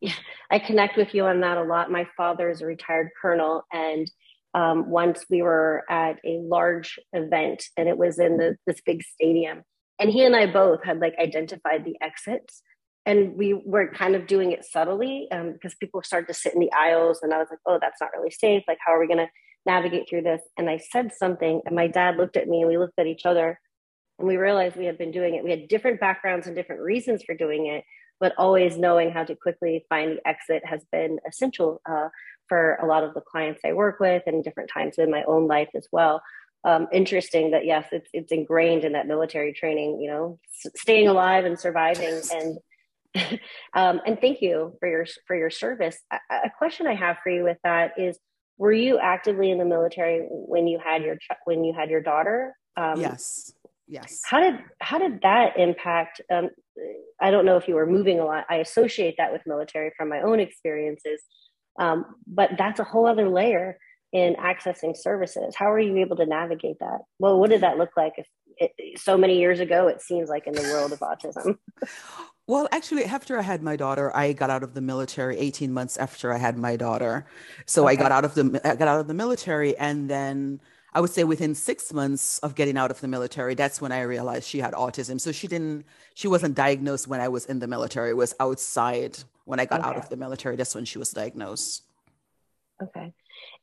Yeah, 0.00 0.14
I 0.50 0.58
connect 0.58 0.96
with 0.96 1.14
you 1.14 1.26
on 1.26 1.40
that 1.40 1.58
a 1.58 1.62
lot. 1.62 1.90
My 1.90 2.08
father 2.16 2.48
is 2.48 2.62
a 2.62 2.66
retired 2.66 3.10
colonel, 3.20 3.64
and 3.72 4.10
um, 4.54 4.88
once 4.88 5.24
we 5.28 5.42
were 5.42 5.84
at 5.90 6.18
a 6.24 6.38
large 6.42 6.98
event, 7.12 7.64
and 7.76 7.88
it 7.88 7.98
was 7.98 8.18
in 8.18 8.36
the, 8.36 8.56
this 8.66 8.80
big 8.84 9.02
stadium, 9.02 9.62
and 9.98 10.10
he 10.10 10.24
and 10.24 10.34
I 10.34 10.46
both 10.46 10.84
had 10.84 11.00
like 11.00 11.14
identified 11.18 11.84
the 11.84 11.96
exits 12.00 12.62
and 13.06 13.36
we 13.36 13.54
were 13.54 13.92
kind 13.92 14.14
of 14.14 14.26
doing 14.26 14.52
it 14.52 14.64
subtly 14.64 15.28
um, 15.30 15.52
because 15.52 15.74
people 15.74 16.02
started 16.02 16.26
to 16.26 16.34
sit 16.34 16.54
in 16.54 16.60
the 16.60 16.72
aisles 16.72 17.20
and 17.22 17.34
i 17.34 17.38
was 17.38 17.48
like 17.50 17.60
oh 17.66 17.78
that's 17.80 18.00
not 18.00 18.10
really 18.16 18.30
safe. 18.30 18.62
Like 18.66 18.78
how 18.84 18.92
are 18.92 19.00
we 19.00 19.06
going 19.06 19.18
to 19.18 19.28
navigate 19.66 20.08
through 20.08 20.22
this? 20.22 20.40
And 20.56 20.68
i 20.68 20.78
said 20.78 21.12
something 21.12 21.60
and 21.66 21.76
my 21.76 21.86
dad 21.86 22.16
looked 22.16 22.36
at 22.36 22.48
me 22.48 22.60
and 22.60 22.68
we 22.68 22.78
looked 22.78 22.98
at 22.98 23.06
each 23.06 23.26
other 23.26 23.60
and 24.18 24.28
we 24.28 24.36
realized 24.36 24.76
we 24.76 24.86
had 24.86 24.98
been 24.98 25.10
doing 25.10 25.34
it. 25.34 25.44
We 25.44 25.50
had 25.50 25.68
different 25.68 26.00
backgrounds 26.00 26.46
and 26.46 26.56
different 26.56 26.82
reasons 26.82 27.22
for 27.24 27.34
doing 27.34 27.66
it 27.66 27.84
but 28.20 28.32
always 28.38 28.78
knowing 28.78 29.10
how 29.10 29.24
to 29.24 29.34
quickly 29.34 29.84
find 29.88 30.12
the 30.12 30.28
exit 30.28 30.62
has 30.64 30.84
been 30.92 31.18
essential 31.28 31.80
uh, 31.88 32.08
for 32.48 32.76
a 32.76 32.86
lot 32.86 33.04
of 33.04 33.14
the 33.14 33.20
clients 33.20 33.60
i 33.64 33.72
work 33.72 34.00
with 34.00 34.22
and 34.26 34.44
different 34.44 34.70
times 34.72 34.98
in 34.98 35.10
my 35.10 35.22
own 35.24 35.46
life 35.46 35.68
as 35.74 35.86
well 35.92 36.22
um, 36.66 36.88
interesting 36.92 37.50
that 37.50 37.66
yes 37.66 37.86
it's, 37.92 38.08
it's 38.12 38.32
ingrained 38.32 38.84
in 38.84 38.92
that 38.92 39.06
military 39.06 39.52
training 39.52 40.00
you 40.00 40.10
know 40.10 40.38
s- 40.64 40.72
staying 40.76 41.08
alive 41.08 41.44
and 41.44 41.58
surviving 41.58 42.20
and 42.32 42.58
um, 43.74 44.00
and 44.06 44.20
thank 44.20 44.40
you 44.42 44.76
for 44.80 44.88
your 44.88 45.06
for 45.26 45.36
your 45.36 45.50
service. 45.50 45.98
A, 46.10 46.18
a, 46.30 46.50
question 46.58 46.86
I 46.86 46.94
have 46.94 47.18
for 47.22 47.30
you 47.30 47.44
with 47.44 47.58
that 47.62 47.92
is: 47.96 48.18
Were 48.58 48.72
you 48.72 48.98
actively 48.98 49.50
in 49.50 49.58
the 49.58 49.64
military 49.64 50.26
when 50.28 50.66
you 50.66 50.78
had 50.84 51.02
your 51.02 51.16
when 51.44 51.64
you 51.64 51.72
had 51.72 51.90
your 51.90 52.00
daughter? 52.00 52.56
Um, 52.76 53.00
yes. 53.00 53.52
Yes. 53.86 54.22
How 54.24 54.40
did 54.40 54.58
how 54.80 54.98
did 54.98 55.20
that 55.22 55.58
impact? 55.58 56.20
Um, 56.30 56.48
I 57.20 57.30
don't 57.30 57.44
know 57.44 57.56
if 57.56 57.68
you 57.68 57.74
were 57.74 57.86
moving 57.86 58.18
a 58.18 58.24
lot. 58.24 58.44
I 58.48 58.56
associate 58.56 59.16
that 59.18 59.32
with 59.32 59.42
military 59.46 59.92
from 59.96 60.08
my 60.08 60.22
own 60.22 60.40
experiences, 60.40 61.22
um, 61.78 62.06
but 62.26 62.52
that's 62.58 62.80
a 62.80 62.84
whole 62.84 63.06
other 63.06 63.28
layer 63.28 63.78
in 64.12 64.34
accessing 64.34 64.96
services. 64.96 65.54
How 65.56 65.72
are 65.72 65.80
you 65.80 65.96
able 65.98 66.16
to 66.16 66.26
navigate 66.26 66.78
that? 66.80 67.00
Well, 67.18 67.38
what 67.38 67.50
did 67.50 67.62
that 67.62 67.78
look 67.78 67.90
like? 67.96 68.14
If 68.16 68.28
it, 68.58 68.98
so 68.98 69.18
many 69.18 69.38
years 69.38 69.60
ago, 69.60 69.88
it 69.88 70.00
seems 70.00 70.28
like 70.28 70.46
in 70.46 70.54
the 70.54 70.62
world 70.62 70.92
of 70.92 71.00
autism. 71.00 71.58
Well, 72.46 72.68
actually, 72.72 73.04
after 73.04 73.38
I 73.38 73.42
had 73.42 73.62
my 73.62 73.74
daughter, 73.74 74.14
I 74.14 74.34
got 74.34 74.50
out 74.50 74.62
of 74.62 74.74
the 74.74 74.82
military 74.82 75.38
18 75.38 75.72
months 75.72 75.96
after 75.96 76.30
I 76.30 76.36
had 76.36 76.58
my 76.58 76.76
daughter. 76.76 77.26
So 77.64 77.84
okay. 77.84 77.92
I 77.92 77.96
got 77.96 78.12
out 78.12 78.26
of 78.26 78.34
the 78.34 78.60
I 78.62 78.76
got 78.76 78.86
out 78.86 79.00
of 79.00 79.08
the 79.08 79.14
military 79.14 79.74
and 79.78 80.10
then 80.10 80.60
I 80.94 81.00
would 81.00 81.10
say 81.10 81.24
within 81.24 81.54
6 81.54 81.92
months 81.92 82.38
of 82.38 82.54
getting 82.54 82.76
out 82.76 82.90
of 82.90 83.00
the 83.00 83.08
military, 83.08 83.54
that's 83.54 83.80
when 83.80 83.90
I 83.90 84.02
realized 84.02 84.48
she 84.48 84.58
had 84.60 84.74
autism. 84.74 85.20
So 85.20 85.32
she 85.32 85.48
didn't 85.48 85.84
she 86.14 86.28
wasn't 86.28 86.54
diagnosed 86.54 87.08
when 87.08 87.20
I 87.20 87.28
was 87.28 87.46
in 87.46 87.58
the 87.58 87.66
military. 87.66 88.10
It 88.10 88.16
was 88.16 88.34
outside 88.38 89.18
when 89.44 89.58
I 89.58 89.64
got 89.64 89.80
okay. 89.80 89.88
out 89.88 89.96
of 89.96 90.08
the 90.08 90.16
military. 90.16 90.56
That's 90.56 90.74
when 90.74 90.84
she 90.84 90.98
was 90.98 91.10
diagnosed. 91.10 91.82
Okay. 92.82 93.12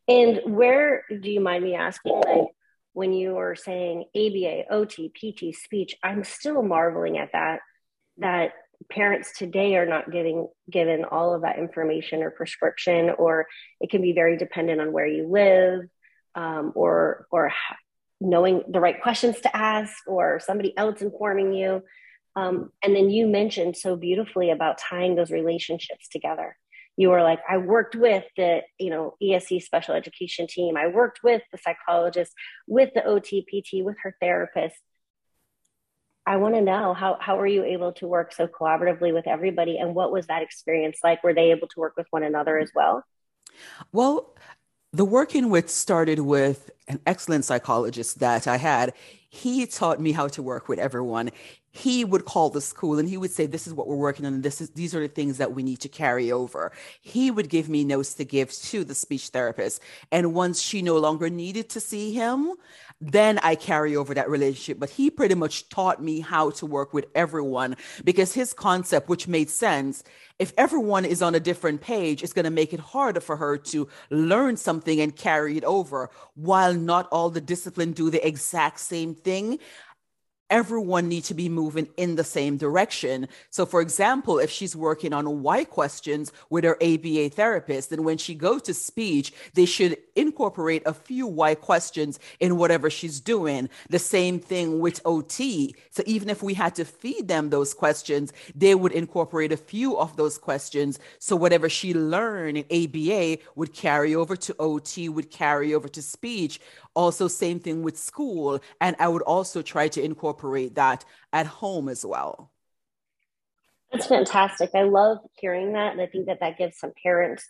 And 0.08 0.42
where 0.46 1.04
do 1.10 1.30
you 1.30 1.40
mind 1.40 1.64
me 1.64 1.76
asking 1.76 2.22
like 2.26 2.50
when 2.94 3.14
you 3.14 3.36
were 3.36 3.56
saying 3.56 4.06
ABA, 4.16 4.66
OT, 4.70 5.10
PT, 5.10 5.56
speech, 5.56 5.96
I'm 6.04 6.24
still 6.24 6.62
marveling 6.62 7.18
at 7.18 7.32
that 7.32 7.62
that 8.18 8.54
parents 8.90 9.32
today 9.38 9.76
are 9.76 9.86
not 9.86 10.12
getting 10.12 10.48
given 10.70 11.06
all 11.06 11.34
of 11.34 11.44
that 11.44 11.60
information 11.60 12.24
or 12.24 12.32
prescription 12.32 13.12
or 13.18 13.48
it 13.80 13.90
can 13.90 14.02
be 14.02 14.12
very 14.12 14.38
dependent 14.38 14.82
on 14.82 14.92
where 14.92 15.06
you 15.06 15.28
live 15.28 15.88
um, 16.36 16.72
or 16.76 17.28
or 17.32 17.52
knowing 18.20 18.64
the 18.70 18.80
right 18.80 19.02
questions 19.02 19.40
to 19.42 19.56
ask 19.56 19.94
or 20.08 20.40
somebody 20.40 20.78
else 20.78 21.02
informing 21.02 21.54
you. 21.54 21.84
Um, 22.36 22.72
and 22.84 22.96
then 22.96 23.10
you 23.10 23.28
mentioned 23.28 23.76
so 23.76 23.96
beautifully 23.96 24.52
about 24.52 24.78
tying 24.78 25.16
those 25.16 25.32
relationships 25.32 26.08
together. 26.08 26.56
You 26.98 27.10
were 27.10 27.24
like 27.24 27.40
i 27.50 27.58
worked 27.58 27.96
with 27.96 28.26
the 28.38 28.62
you 28.78 28.90
know 28.90 29.16
ese 29.22 29.66
special 29.66 29.96
education 29.96 30.48
team. 30.48 30.78
I 30.78 30.88
worked 30.88 31.22
with 31.24 31.42
the 31.52 31.58
psychologist 31.58 32.34
with 32.68 32.90
the 32.94 33.02
otpt 33.02 33.84
with 33.84 33.96
her 34.04 34.16
therapist. 34.22 34.78
I 36.26 36.38
want 36.38 36.56
to 36.56 36.62
know 36.62 36.94
how 36.94 37.18
how 37.20 37.38
were 37.38 37.48
you 37.48 37.64
able 37.64 37.94
to 37.94 38.08
work 38.08 38.34
so 38.34 38.48
collaboratively 38.48 39.14
with 39.14 39.28
everybody? 39.28 39.78
And 39.78 39.96
what 39.96 40.12
was 40.12 40.28
that 40.28 40.44
experience 40.44 41.00
like? 41.04 41.24
Were 41.24 41.34
they 41.34 41.52
able 41.52 41.68
to 41.70 41.80
work 41.80 41.94
with 41.98 42.08
one 42.12 42.24
another 42.24 42.60
as 42.60 42.72
well? 42.76 43.04
Well, 43.92 44.36
the 44.94 45.06
working 45.06 45.50
with 45.50 45.70
started 45.70 46.20
with 46.20 46.70
an 46.88 47.00
excellent 47.06 47.46
psychologist 47.46 48.20
that 48.20 48.48
I 48.48 48.58
had. 48.58 48.94
He 49.30 49.66
taught 49.66 50.02
me 50.02 50.12
how 50.12 50.28
to 50.30 50.42
work 50.42 50.68
with 50.68 50.80
everyone 50.80 51.32
he 51.72 52.04
would 52.04 52.26
call 52.26 52.50
the 52.50 52.62
school 52.62 53.00
and 53.00 53.08
he 53.08 53.18
would 53.18 53.32
say 53.32 53.46
this 53.46 53.66
is 53.66 53.74
what 53.74 53.88
we're 53.88 53.96
working 53.96 54.26
on 54.26 54.34
and 54.34 54.44
this 54.44 54.60
is 54.60 54.70
these 54.72 54.94
are 54.94 55.00
the 55.00 55.08
things 55.08 55.38
that 55.38 55.54
we 55.54 55.64
need 55.64 55.80
to 55.80 55.90
carry 55.90 56.32
over. 56.32 56.72
He 57.02 57.32
would 57.32 57.50
give 57.50 57.70
me 57.70 57.84
notes 57.84 58.14
to 58.16 58.26
give 58.26 58.52
to 58.52 58.84
the 58.84 58.94
speech 58.94 59.30
therapist. 59.30 59.82
And 60.12 60.34
once 60.34 60.62
she 60.62 60.82
no 60.82 60.98
longer 60.98 61.30
needed 61.30 61.70
to 61.70 61.80
see 61.80 62.14
him 62.14 62.54
then 63.04 63.40
i 63.40 63.56
carry 63.56 63.96
over 63.96 64.14
that 64.14 64.30
relationship. 64.30 64.80
But 64.80 64.92
he 64.92 65.10
pretty 65.10 65.34
much 65.34 65.70
taught 65.70 66.04
me 66.04 66.20
how 66.20 66.52
to 66.52 66.66
work 66.66 66.94
with 66.94 67.06
everyone 67.16 67.76
because 68.04 68.34
his 68.34 68.54
concept 68.54 69.10
which 69.10 69.28
made 69.28 69.50
sense 69.50 70.04
if 70.40 70.54
everyone 70.58 71.06
is 71.06 71.22
on 71.22 71.36
a 71.36 71.40
different 71.40 71.82
page 71.82 72.22
it's 72.22 72.34
going 72.34 72.46
to 72.46 72.52
make 72.52 72.74
it 72.74 72.80
harder 72.80 73.22
for 73.22 73.38
her 73.38 73.58
to 73.58 73.88
learn 74.10 74.58
something 74.58 75.00
and 75.00 75.16
carry 75.16 75.58
it 75.58 75.64
over 75.64 76.10
while 76.36 76.74
not 76.74 77.08
all 77.12 77.30
the 77.30 77.42
discipline 77.42 77.92
do 77.92 78.10
the 78.10 78.26
exact 78.28 78.80
same 78.80 79.16
thing 79.16 79.58
everyone 80.52 81.08
need 81.08 81.24
to 81.24 81.34
be 81.34 81.50
moving 81.50 81.88
in 81.98 82.16
the 82.16 82.24
same 82.24 82.58
direction. 82.58 83.28
So 83.50 83.66
for 83.66 83.82
example, 83.82 84.38
if 84.38 84.52
she's 84.52 84.76
working 84.76 85.14
on 85.14 85.42
why 85.42 85.64
questions 85.64 86.32
with 86.50 86.66
her 86.66 86.78
ABA 86.84 87.30
therapist, 87.30 87.90
then 87.90 88.04
when 88.04 88.20
she 88.20 88.36
goes 88.36 88.62
to 88.64 88.74
speech, 88.74 89.34
they 89.56 89.66
should 89.66 89.98
incorporate 90.16 90.84
a 90.86 90.94
few 90.94 91.26
why 91.26 91.56
questions 91.56 92.20
in 92.40 92.58
whatever 92.58 92.90
she's 92.90 93.20
doing. 93.20 93.70
The 93.90 93.98
same 94.00 94.40
thing 94.40 94.80
with 94.80 95.00
OT. 95.06 95.74
So 95.90 96.04
even 96.06 96.30
if 96.30 96.44
we 96.44 96.54
had 96.54 96.76
to 96.76 96.86
feed 96.86 97.30
them 97.30 97.50
those 97.50 97.74
questions, 97.74 98.34
they 98.54 98.76
would 98.76 98.92
incorporate 98.92 99.54
a 99.54 99.58
few 99.58 99.98
of 99.98 100.18
those 100.18 100.38
questions. 100.38 101.00
So 101.20 101.36
whatever 101.36 101.70
she 101.70 101.94
learned 101.94 102.58
in 102.58 102.66
ABA 102.70 103.42
would 103.56 103.74
carry 103.74 104.14
over 104.14 104.36
to 104.36 104.56
OT, 104.60 105.08
would 105.08 105.32
carry 105.32 105.74
over 105.74 105.88
to 105.88 106.02
speech. 106.02 106.60
Also, 106.94 107.28
same 107.28 107.60
thing 107.60 107.84
with 107.84 107.98
school. 107.98 108.60
And 108.80 108.96
I 109.00 109.08
would 109.08 109.22
also 109.22 109.62
try 109.62 109.88
to 109.90 110.04
incorporate 110.04 110.76
that 110.76 111.06
at 111.32 111.46
home 111.46 111.88
as 111.90 112.06
well. 112.06 112.52
That's 113.92 114.08
fantastic. 114.08 114.72
I 114.74 114.84
love 114.84 115.20
hearing 115.40 115.74
that. 115.74 115.92
And 115.94 116.02
I 116.02 116.08
think 116.08 116.28
that 116.28 116.40
that 116.40 116.58
gives 116.58 116.78
some 116.78 116.94
parents 117.04 117.46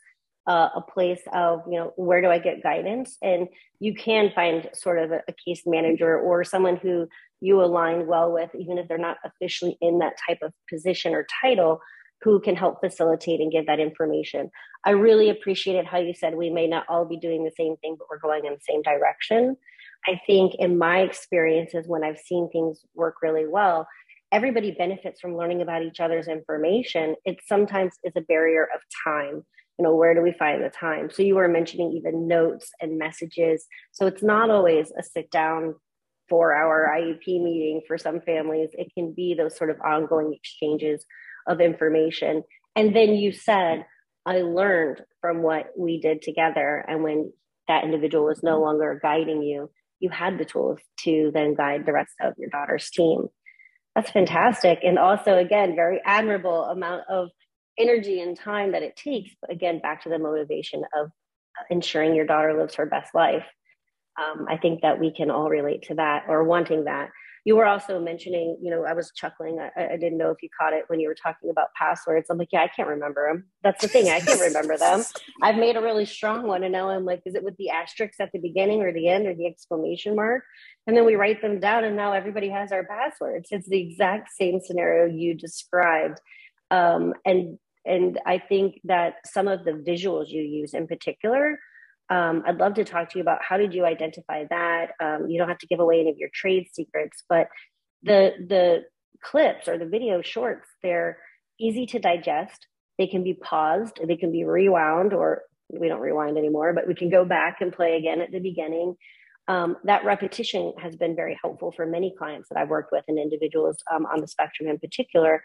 uh, 0.48 0.70
a 0.76 0.82
place 0.82 1.22
of, 1.32 1.62
you 1.68 1.78
know, 1.78 1.94
where 1.96 2.22
do 2.22 2.28
I 2.28 2.40
get 2.40 2.64
guidance? 2.64 3.18
And 3.22 3.48
you 3.80 3.94
can 3.94 4.32
find 4.34 4.70
sort 4.74 4.98
of 4.98 5.12
a, 5.12 5.22
a 5.28 5.34
case 5.34 5.64
manager 5.66 6.20
or 6.20 6.44
someone 6.44 6.78
who 6.78 7.08
you 7.42 7.62
align 7.62 8.08
well 8.08 8.32
with, 8.32 8.50
even 8.56 8.78
if 8.78 8.88
they're 8.88 8.98
not 8.98 9.18
officially 9.24 9.78
in 9.82 10.00
that 10.00 10.14
type 10.28 10.40
of 10.42 10.54
position 10.70 11.14
or 11.14 11.28
title, 11.42 11.80
who 12.24 12.40
can 12.40 12.56
help 12.56 12.80
facilitate 12.80 13.40
and 13.40 13.52
give 13.52 13.66
that 13.66 13.80
information. 13.80 14.52
I 14.86 14.92
really 14.92 15.30
appreciated 15.30 15.86
how 15.86 15.98
you 16.00 16.14
said 16.14 16.36
we 16.36 16.50
may 16.50 16.68
not 16.68 16.86
all 16.88 17.06
be 17.06 17.18
doing 17.18 17.44
the 17.44 17.52
same 17.58 17.78
thing, 17.78 17.96
but 17.98 18.08
we're 18.10 18.20
going 18.20 18.46
in 18.46 18.54
the 18.54 18.60
same 18.62 18.82
direction. 18.82 19.58
I 20.08 20.20
think 20.26 20.56
in 20.56 20.78
my 20.78 21.00
experiences, 21.00 21.88
when 21.88 22.04
I've 22.04 22.20
seen 22.20 22.50
things 22.50 22.84
work 22.96 23.16
really 23.22 23.48
well, 23.48 23.88
everybody 24.32 24.72
benefits 24.72 25.20
from 25.20 25.36
learning 25.36 25.62
about 25.62 25.84
each 25.84 26.00
other's 26.00 26.28
information. 26.28 27.16
It 27.26 27.40
sometimes 27.48 27.94
is 28.04 28.14
a 28.16 28.22
barrier 28.22 28.68
of 28.74 28.82
time. 29.04 29.44
You 29.78 29.84
know, 29.84 29.96
where 29.96 30.14
do 30.14 30.22
we 30.22 30.34
find 30.34 30.64
the 30.64 30.70
time? 30.70 31.10
So 31.12 31.24
you 31.24 31.36
were 31.36 31.48
mentioning 31.48 31.92
even 31.94 32.28
notes 32.28 32.70
and 32.82 32.98
messages. 33.00 33.66
So 33.92 34.06
it's 34.06 34.24
not 34.24 34.50
always 34.50 34.92
a 34.98 35.04
sit 35.04 35.32
down 35.32 35.76
four 36.30 36.54
hour 36.54 36.90
IEP 36.96 37.44
meeting 37.44 37.82
for 37.88 37.98
some 37.98 38.22
families. 38.22 38.70
It 38.74 38.88
can 38.94 39.12
be 39.14 39.34
those 39.34 39.58
sort 39.58 39.70
of 39.70 39.82
ongoing 39.82 40.34
exchanges 40.34 41.06
of 41.48 41.62
information. 41.62 42.44
And 42.76 42.96
then 42.96 43.16
you 43.16 43.32
said, 43.32 43.86
I 44.26 44.42
learned 44.42 45.02
from 45.20 45.42
what 45.42 45.68
we 45.78 46.00
did 46.00 46.22
together. 46.22 46.84
And 46.88 47.04
when 47.04 47.34
that 47.68 47.84
individual 47.84 48.26
was 48.26 48.44
no 48.44 48.62
longer 48.62 49.00
guiding 49.02 49.42
you, 49.42 49.70
you 50.00 50.10
had 50.10 50.38
the 50.38 50.46
tools 50.46 50.80
to 51.02 51.32
then 51.34 51.54
guide 51.56 51.86
the 51.86 51.94
rest 51.94 52.14
of 52.22 52.34
your 52.38 52.50
daughter's 52.50 52.90
team. 52.90 53.28
That's 53.96 54.12
fantastic. 54.12 54.80
And 54.84 54.98
also, 54.98 55.38
again, 55.38 55.76
very 55.76 56.02
admirable 56.06 56.66
amount 56.66 57.04
of 57.10 57.30
energy 57.78 58.22
and 58.22 58.38
time 58.38 58.72
that 58.72 58.84
it 58.84 58.96
takes. 58.96 59.32
But 59.42 59.52
again, 59.52 59.80
back 59.80 60.04
to 60.04 60.10
the 60.10 60.20
motivation 60.20 60.84
of 60.98 61.12
ensuring 61.70 62.16
your 62.16 62.26
daughter 62.26 62.58
lives 62.60 62.76
her 62.76 62.86
best 62.86 63.14
life. 63.14 63.46
Um, 64.20 64.46
I 64.50 64.58
think 64.58 64.82
that 64.82 65.00
we 65.00 65.14
can 65.14 65.32
all 65.32 65.50
relate 65.50 65.84
to 65.84 65.96
that 65.96 66.26
or 66.28 66.44
wanting 66.44 66.86
that. 66.86 67.10
You 67.44 67.56
were 67.56 67.66
also 67.66 68.00
mentioning, 68.00 68.58
you 68.62 68.70
know, 68.70 68.86
I 68.86 68.94
was 68.94 69.12
chuckling. 69.16 69.60
I, 69.60 69.94
I, 69.94 69.98
didn't 69.98 70.20
know 70.20 70.30
if 70.30 70.44
you 70.44 70.50
caught 70.60 70.74
it 70.74 70.84
when 70.88 71.00
you 71.00 71.08
were 71.08 71.16
talking 71.16 71.50
about 71.50 71.74
passwords. 71.76 72.30
I'm 72.30 72.38
like, 72.38 72.50
yeah, 72.52 72.62
I 72.62 72.68
can't 72.68 72.88
remember 72.88 73.28
them. 73.28 73.46
That's 73.64 73.82
the 73.82 73.88
thing. 73.88 74.10
I 74.10 74.20
can't 74.20 74.40
remember 74.40 74.78
them. 74.78 75.04
I've 75.42 75.56
made 75.56 75.76
a 75.76 75.82
really 75.82 76.06
strong 76.06 76.48
one. 76.48 76.64
And 76.64 76.72
now 76.72 76.90
I'm 76.90 77.04
like, 77.04 77.24
is 77.26 77.34
it 77.34 77.44
with 77.44 77.58
the 77.58 77.72
asterisks 77.72 78.20
at 78.20 78.32
the 78.32 78.40
beginning 78.40 78.84
or 78.84 78.94
the 78.94 79.08
end 79.08 79.26
or 79.26 79.34
the 79.34 79.48
exclamation 79.48 80.16
mark? 80.16 80.44
And 80.86 80.96
then 80.96 81.06
we 81.06 81.16
write 81.16 81.42
them 81.42 81.60
down 81.60 81.84
and 81.84 81.96
now 81.96 82.14
everybody 82.14 82.50
has 82.50 82.72
our 82.72 82.86
passwords. 82.86 83.50
It's 83.52 83.68
the 83.68 83.82
exact 83.82 84.30
same 84.30 84.60
scenario 84.60 85.12
you 85.12 85.34
described. 85.34 86.22
Um, 86.70 87.16
and, 87.26 87.58
and 87.86 88.20
I 88.24 88.38
think 88.38 88.82
that 88.84 89.16
some 89.26 89.48
of 89.48 89.66
the 89.66 89.72
visuals 89.72 90.30
you 90.30 90.44
use 90.44 90.76
in 90.76 90.86
particular 90.86 91.58
um, 92.12 92.44
I'd 92.46 92.58
love 92.58 92.74
to 92.74 92.84
talk 92.84 93.10
to 93.10 93.18
you 93.18 93.22
about 93.22 93.40
how 93.42 93.56
did 93.56 93.74
you 93.74 93.86
identify 93.86 94.44
that. 94.50 94.92
Um, 95.00 95.30
you 95.30 95.40
don't 95.40 95.48
have 95.48 95.60
to 95.60 95.68
give 95.68 95.80
away 95.80 96.02
any 96.02 96.12
of 96.12 96.18
your 96.18 96.30
trade 96.34 96.68
secrets, 96.74 97.24
but 97.30 97.48
the 98.04 98.34
the 98.50 98.84
clips 99.24 99.68
or 99.68 99.78
the 99.78 99.86
video 99.86 100.22
shorts 100.22 100.68
they're 100.84 101.18
easy 101.58 101.86
to 101.86 102.00
digest. 102.00 102.68
They 102.98 103.08
can 103.08 103.24
be 103.24 103.34
paused. 103.34 104.00
They 104.06 104.18
can 104.18 104.32
be 104.32 104.44
rewound, 104.44 105.14
or 105.14 105.44
we 105.70 105.88
don't 105.88 106.02
rewind 106.02 106.38
anymore, 106.38 106.74
but 106.74 106.86
we 106.86 106.96
can 106.96 107.10
go 107.10 107.24
back 107.24 107.62
and 107.62 107.72
play 107.72 107.96
again 107.96 108.20
at 108.20 108.32
the 108.32 108.40
beginning. 108.40 108.96
Um, 109.48 109.78
that 109.86 110.04
repetition 110.04 110.74
has 110.80 110.98
been 110.98 111.16
very 111.16 111.40
helpful 111.42 111.72
for 111.72 111.86
many 111.86 112.14
clients 112.18 112.50
that 112.50 112.60
I've 112.60 112.70
worked 112.70 112.92
with 112.92 113.06
and 113.08 113.18
individuals 113.18 113.78
um, 113.92 114.06
on 114.06 114.20
the 114.20 114.28
spectrum 114.28 114.70
in 114.70 114.80
particular. 114.80 115.42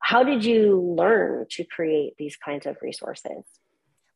How 0.00 0.22
did 0.22 0.44
you 0.44 0.94
learn 0.98 1.46
to 1.52 1.64
create 1.64 2.12
these 2.18 2.36
kinds 2.36 2.66
of 2.66 2.76
resources? 2.82 3.44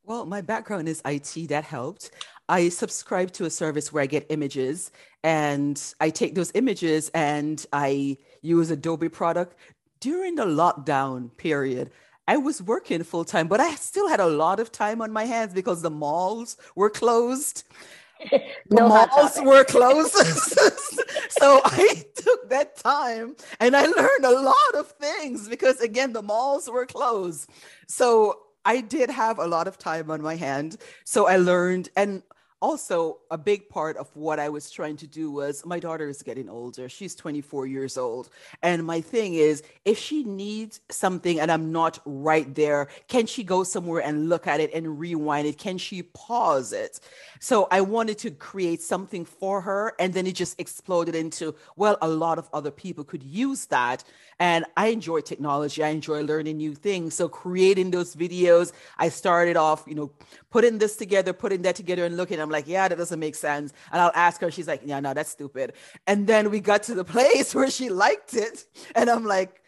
Well, 0.09 0.25
my 0.25 0.41
background 0.41 0.89
is 0.89 1.03
IT. 1.05 1.51
That 1.51 1.65
helped. 1.65 2.13
I 2.49 2.71
subscribe 2.71 3.31
to 3.33 3.45
a 3.45 3.51
service 3.51 3.93
where 3.93 4.03
I 4.03 4.07
get 4.07 4.25
images 4.31 4.91
and 5.23 5.79
I 6.01 6.09
take 6.09 6.35
those 6.35 6.51
images 6.55 7.11
and 7.13 7.65
I 7.75 8.17
use 8.41 8.71
Adobe 8.71 9.11
product. 9.11 9.55
During 10.01 10.37
the 10.37 10.47
lockdown 10.47 11.37
period, 11.37 11.91
I 12.27 12.39
was 12.39 12.63
working 12.63 13.03
full 13.03 13.27
time, 13.27 13.49
but 13.49 13.61
I 13.61 13.75
still 13.75 14.09
had 14.09 14.19
a 14.19 14.27
lot 14.27 14.61
of 14.61 14.73
time 14.73 15.03
on 15.03 15.13
my 15.13 15.27
hands 15.27 15.53
because 15.53 15.83
the 15.83 15.91
malls 15.91 16.57
were 16.75 16.89
closed. 16.89 17.65
the 18.31 18.41
no 18.71 18.89
malls 18.89 19.39
were 19.43 19.65
closed. 19.69 20.15
so 21.29 21.61
I 21.67 22.03
took 22.17 22.49
that 22.49 22.79
time 22.79 23.37
and 23.61 23.77
I 23.77 23.85
learned 23.85 24.25
a 24.25 24.41
lot 24.41 24.75
of 24.75 24.91
things 24.93 25.51
because, 25.51 25.83
again, 25.83 26.15
the 26.15 26.23
malls 26.23 26.71
were 26.71 26.87
closed. 26.87 27.51
So 27.89 28.39
I 28.69 28.83
did 28.83 29.09
have 29.09 29.39
a 29.39 29.47
lot 29.47 29.67
of 29.67 29.79
time 29.79 30.11
on 30.11 30.21
my 30.21 30.37
hand. 30.37 30.77
So 31.05 31.27
I 31.27 31.37
learned, 31.39 31.89
and 31.97 32.23
also 32.61 33.19
a 33.31 33.39
big 33.39 33.69
part 33.69 33.97
of 33.97 34.09
what 34.17 34.39
I 34.39 34.49
was 34.49 34.71
trying 34.71 34.97
to 34.99 35.07
do 35.07 35.31
was 35.31 35.65
my 35.65 35.79
daughter 35.79 36.09
is 36.09 36.23
getting 36.23 36.49
older. 36.49 36.89
She's 36.89 37.15
24 37.15 37.67
years 37.67 37.97
old. 37.97 38.31
And 38.63 38.85
my 38.85 39.01
thing 39.01 39.35
is, 39.35 39.63
if 39.85 39.99
she 39.99 40.25
needs 40.25 40.81
something 40.91 41.39
and 41.39 41.53
I'm 41.53 41.71
not 41.71 42.01
right 42.05 42.53
there, 42.55 42.89
can 43.07 43.27
she 43.27 43.45
go 43.45 43.63
somewhere 43.63 44.03
and 44.03 44.29
look 44.29 44.47
at 44.47 44.61
it 44.61 44.73
and 44.75 44.99
rewind 44.99 45.47
it? 45.47 45.59
Can 45.59 45.79
she 45.79 46.03
pause 46.03 46.73
it? 46.73 47.01
So 47.41 47.69
I 47.71 47.81
wanted 47.81 48.19
to 48.19 48.31
create 48.31 48.83
something 48.83 49.25
for 49.25 49.61
her. 49.61 49.95
And 49.99 50.13
then 50.13 50.27
it 50.27 50.35
just 50.35 50.61
exploded 50.61 51.15
into, 51.15 51.55
well, 51.77 51.97
a 52.03 52.09
lot 52.09 52.39
of 52.39 52.49
other 52.53 52.71
people 52.71 53.05
could 53.05 53.23
use 53.23 53.67
that. 53.67 54.03
And 54.41 54.65
I 54.77 54.89
enjoy 54.89 55.21
technology. 55.21 55.83
I 55.83 55.89
enjoy 55.89 56.23
learning 56.23 56.57
new 56.57 56.75
things. 56.75 57.15
So 57.15 57.29
creating 57.29 57.91
those 57.91 58.15
videos, 58.17 58.73
I 58.97 59.09
started 59.09 59.57
off, 59.57 59.85
you 59.87 59.95
know, 59.95 60.13
putting 60.51 60.79
this 60.79 60.97
together, 60.97 61.33
putting 61.33 61.63
that 61.63 61.77
together 61.77 62.05
and 62.05 62.17
looking. 62.17 62.48
I'm 62.49 62.53
like, 62.53 62.67
yeah, 62.67 62.89
that 62.89 62.97
doesn't 62.97 63.21
make 63.21 63.35
sense. 63.35 63.75
And 63.93 64.01
I'll 64.01 64.13
ask 64.15 64.41
her, 64.41 64.51
she's 64.51 64.67
like, 64.67 64.81
yeah, 64.87 65.01
no, 65.01 65.13
that's 65.13 65.29
stupid. 65.29 65.75
And 66.07 66.27
then 66.27 66.51
we 66.51 66.61
got 66.61 66.85
to 66.85 66.95
the 66.95 67.05
place 67.05 67.55
where 67.55 67.71
she 67.71 67.91
liked 67.91 68.33
it. 68.33 68.65
And 68.95 69.11
I'm 69.11 69.27
like, 69.27 69.61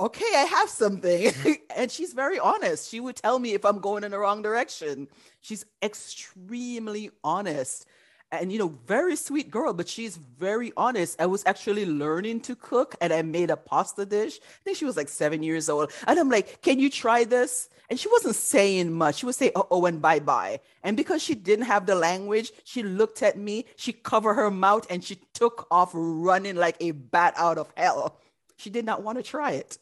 okay, 0.00 0.24
I 0.34 0.42
have 0.42 0.68
something. 0.68 1.32
and 1.76 1.88
she's 1.88 2.12
very 2.12 2.40
honest. 2.40 2.90
She 2.90 2.98
would 2.98 3.14
tell 3.14 3.38
me 3.38 3.54
if 3.54 3.64
I'm 3.64 3.78
going 3.78 4.02
in 4.02 4.10
the 4.10 4.18
wrong 4.18 4.42
direction. 4.42 5.06
She's 5.40 5.64
extremely 5.82 7.10
honest 7.22 7.86
and 8.32 8.52
you 8.52 8.58
know 8.58 8.74
very 8.86 9.16
sweet 9.16 9.50
girl 9.50 9.72
but 9.72 9.88
she's 9.88 10.16
very 10.16 10.72
honest. 10.76 11.20
I 11.20 11.26
was 11.26 11.42
actually 11.46 11.86
learning 11.86 12.40
to 12.42 12.56
cook 12.56 12.94
and 13.00 13.12
i 13.12 13.22
made 13.22 13.50
a 13.50 13.56
pasta 13.56 14.06
dish. 14.06 14.38
I 14.42 14.60
think 14.64 14.76
she 14.76 14.84
was 14.84 14.96
like 14.96 15.08
seven 15.08 15.42
years 15.42 15.68
old. 15.68 15.92
And 16.06 16.18
i'm 16.18 16.30
like 16.30 16.62
can 16.62 16.78
you 16.78 16.90
try 16.90 17.24
this? 17.24 17.68
And 17.88 17.98
she 17.98 18.08
wasn't 18.08 18.36
saying 18.36 18.92
much. 18.92 19.16
She 19.16 19.26
would 19.26 19.34
say 19.34 19.50
oh 19.56 19.66
oh 19.70 19.86
and 19.86 20.00
bye 20.00 20.20
bye 20.20 20.60
and 20.82 20.96
because 20.96 21.22
she 21.22 21.34
didn't 21.34 21.66
have 21.66 21.86
the 21.86 21.94
language 21.94 22.52
she 22.64 22.82
looked 22.82 23.22
at 23.22 23.36
me 23.38 23.66
she 23.76 23.92
covered 23.92 24.34
her 24.34 24.50
mouth 24.50 24.86
and 24.90 25.02
she 25.02 25.16
took 25.34 25.66
off 25.70 25.90
running 25.92 26.56
like 26.56 26.76
a 26.80 26.92
bat 26.92 27.34
out 27.36 27.58
of 27.58 27.72
hell. 27.76 28.16
She 28.56 28.70
did 28.70 28.84
not 28.84 29.02
want 29.02 29.16
to 29.18 29.22
try 29.22 29.52
it. 29.52 29.78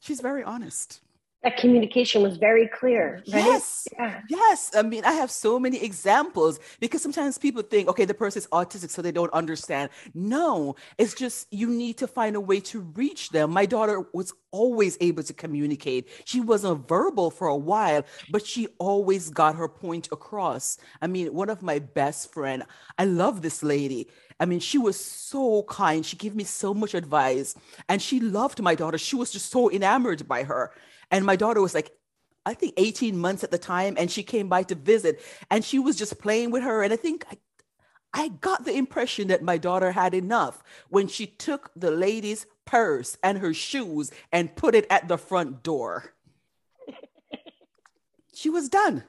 She's 0.00 0.20
very 0.20 0.42
honest 0.42 1.00
that 1.42 1.56
communication 1.56 2.22
was 2.22 2.36
very 2.36 2.66
clear 2.66 3.22
right? 3.32 3.44
yes 3.44 3.86
yeah. 3.92 4.20
yes 4.28 4.70
i 4.74 4.82
mean 4.82 5.04
i 5.04 5.12
have 5.12 5.30
so 5.30 5.58
many 5.58 5.82
examples 5.82 6.58
because 6.80 7.00
sometimes 7.00 7.38
people 7.38 7.62
think 7.62 7.88
okay 7.88 8.04
the 8.04 8.14
person 8.14 8.40
is 8.40 8.48
autistic 8.48 8.90
so 8.90 9.00
they 9.00 9.12
don't 9.12 9.32
understand 9.32 9.90
no 10.14 10.74
it's 10.98 11.14
just 11.14 11.46
you 11.52 11.68
need 11.68 11.96
to 11.96 12.06
find 12.06 12.34
a 12.34 12.40
way 12.40 12.58
to 12.58 12.80
reach 12.96 13.30
them 13.30 13.50
my 13.50 13.64
daughter 13.64 14.04
was 14.12 14.32
always 14.50 14.96
able 15.00 15.22
to 15.22 15.32
communicate 15.32 16.08
she 16.24 16.40
wasn't 16.40 16.88
verbal 16.88 17.30
for 17.30 17.46
a 17.48 17.56
while 17.56 18.04
but 18.30 18.44
she 18.44 18.66
always 18.78 19.30
got 19.30 19.54
her 19.54 19.68
point 19.68 20.08
across 20.10 20.78
i 21.02 21.06
mean 21.06 21.32
one 21.32 21.50
of 21.50 21.62
my 21.62 21.78
best 21.78 22.32
friend 22.32 22.64
i 22.98 23.04
love 23.04 23.42
this 23.42 23.62
lady 23.62 24.08
I 24.40 24.46
mean, 24.46 24.60
she 24.60 24.78
was 24.78 24.98
so 25.04 25.64
kind. 25.64 26.06
She 26.06 26.16
gave 26.16 26.36
me 26.36 26.44
so 26.44 26.72
much 26.72 26.94
advice 26.94 27.56
and 27.88 28.00
she 28.00 28.20
loved 28.20 28.62
my 28.62 28.76
daughter. 28.76 28.96
She 28.96 29.16
was 29.16 29.32
just 29.32 29.50
so 29.50 29.68
enamored 29.68 30.28
by 30.28 30.44
her. 30.44 30.70
And 31.10 31.24
my 31.24 31.36
daughter 31.36 31.60
was 31.60 31.74
like, 31.74 31.92
I 32.44 32.54
think 32.54 32.74
18 32.76 33.16
months 33.18 33.44
at 33.44 33.50
the 33.50 33.58
time, 33.58 33.96
and 33.98 34.10
she 34.10 34.22
came 34.22 34.48
by 34.48 34.62
to 34.64 34.74
visit, 34.74 35.20
and 35.50 35.64
she 35.64 35.78
was 35.78 35.96
just 35.96 36.18
playing 36.18 36.50
with 36.50 36.62
her. 36.62 36.82
And 36.82 36.92
I 36.92 36.96
think 36.96 37.26
I, 37.30 37.36
I 38.14 38.28
got 38.28 38.64
the 38.64 38.74
impression 38.74 39.28
that 39.28 39.42
my 39.42 39.58
daughter 39.58 39.92
had 39.92 40.14
enough 40.14 40.62
when 40.88 41.08
she 41.08 41.26
took 41.26 41.70
the 41.76 41.90
lady's 41.90 42.46
purse 42.64 43.18
and 43.22 43.38
her 43.38 43.52
shoes 43.52 44.10
and 44.32 44.54
put 44.56 44.74
it 44.74 44.86
at 44.88 45.08
the 45.08 45.18
front 45.18 45.62
door. 45.62 46.14
she 48.34 48.48
was 48.48 48.68
done. 48.68 49.04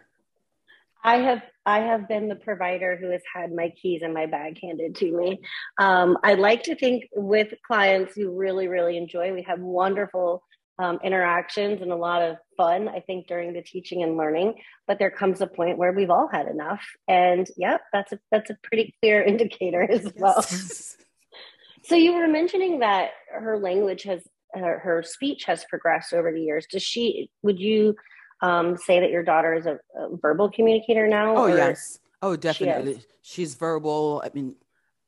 I 1.03 1.17
have 1.17 1.43
I 1.65 1.79
have 1.79 2.07
been 2.09 2.27
the 2.27 2.35
provider 2.35 2.97
who 2.97 3.09
has 3.11 3.21
had 3.33 3.53
my 3.53 3.69
keys 3.69 4.01
and 4.01 4.13
my 4.13 4.25
bag 4.25 4.59
handed 4.61 4.95
to 4.95 5.11
me. 5.11 5.39
Um, 5.77 6.17
I 6.23 6.33
like 6.33 6.63
to 6.63 6.75
think 6.75 7.05
with 7.15 7.53
clients 7.65 8.15
who 8.15 8.37
really 8.37 8.67
really 8.67 8.97
enjoy. 8.97 9.33
We 9.33 9.43
have 9.43 9.59
wonderful 9.59 10.43
um, 10.79 10.97
interactions 11.03 11.81
and 11.81 11.91
a 11.91 11.95
lot 11.95 12.21
of 12.21 12.37
fun, 12.55 12.87
I 12.87 13.01
think, 13.01 13.27
during 13.27 13.53
the 13.53 13.61
teaching 13.61 14.01
and 14.01 14.17
learning. 14.17 14.55
But 14.87 14.97
there 14.97 15.11
comes 15.11 15.41
a 15.41 15.47
point 15.47 15.77
where 15.77 15.91
we've 15.91 16.09
all 16.09 16.29
had 16.31 16.47
enough, 16.47 16.81
and 17.07 17.47
yep, 17.57 17.81
that's 17.91 18.13
a 18.13 18.19
that's 18.31 18.49
a 18.49 18.57
pretty 18.63 18.95
clear 19.01 19.21
indicator 19.33 19.83
as 19.83 20.11
well. 20.15 20.41
so 21.83 21.95
you 21.95 22.13
were 22.13 22.27
mentioning 22.27 22.79
that 22.79 23.11
her 23.31 23.59
language 23.59 24.03
has 24.03 24.21
her, 24.53 24.79
her, 24.79 25.03
speech 25.03 25.43
has 25.43 25.63
progressed 25.65 26.13
over 26.13 26.31
the 26.31 26.41
years. 26.41 26.65
Does 26.71 26.81
she? 26.81 27.29
Would 27.43 27.59
you 27.59 27.95
um, 28.41 28.77
say 28.77 29.01
that 29.01 29.11
your 29.11 29.23
daughter 29.23 29.53
is 29.53 29.65
a, 29.65 29.79
a 29.95 30.15
verbal 30.17 30.49
communicator 30.49 31.07
now? 31.07 31.35
Oh 31.35 31.47
yes. 31.47 31.99
Oh, 32.21 32.35
definitely. 32.35 32.95
She 32.95 33.05
She's 33.21 33.55
verbal. 33.55 34.23
I 34.25 34.31
mean, 34.33 34.55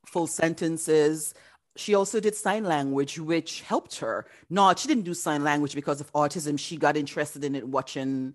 full 0.05 0.27
sentences 0.27 1.33
she 1.77 1.95
also 1.95 2.19
did 2.19 2.35
sign 2.35 2.63
language, 2.63 3.17
which 3.17 3.61
helped 3.61 3.99
her. 3.99 4.25
Not, 4.49 4.79
she 4.79 4.87
didn't 4.87 5.03
do 5.03 5.13
sign 5.13 5.43
language 5.43 5.75
because 5.75 6.01
of 6.01 6.11
autism. 6.13 6.59
She 6.59 6.77
got 6.77 6.97
interested 6.97 7.43
in 7.43 7.55
it 7.55 7.67
watching, 7.67 8.33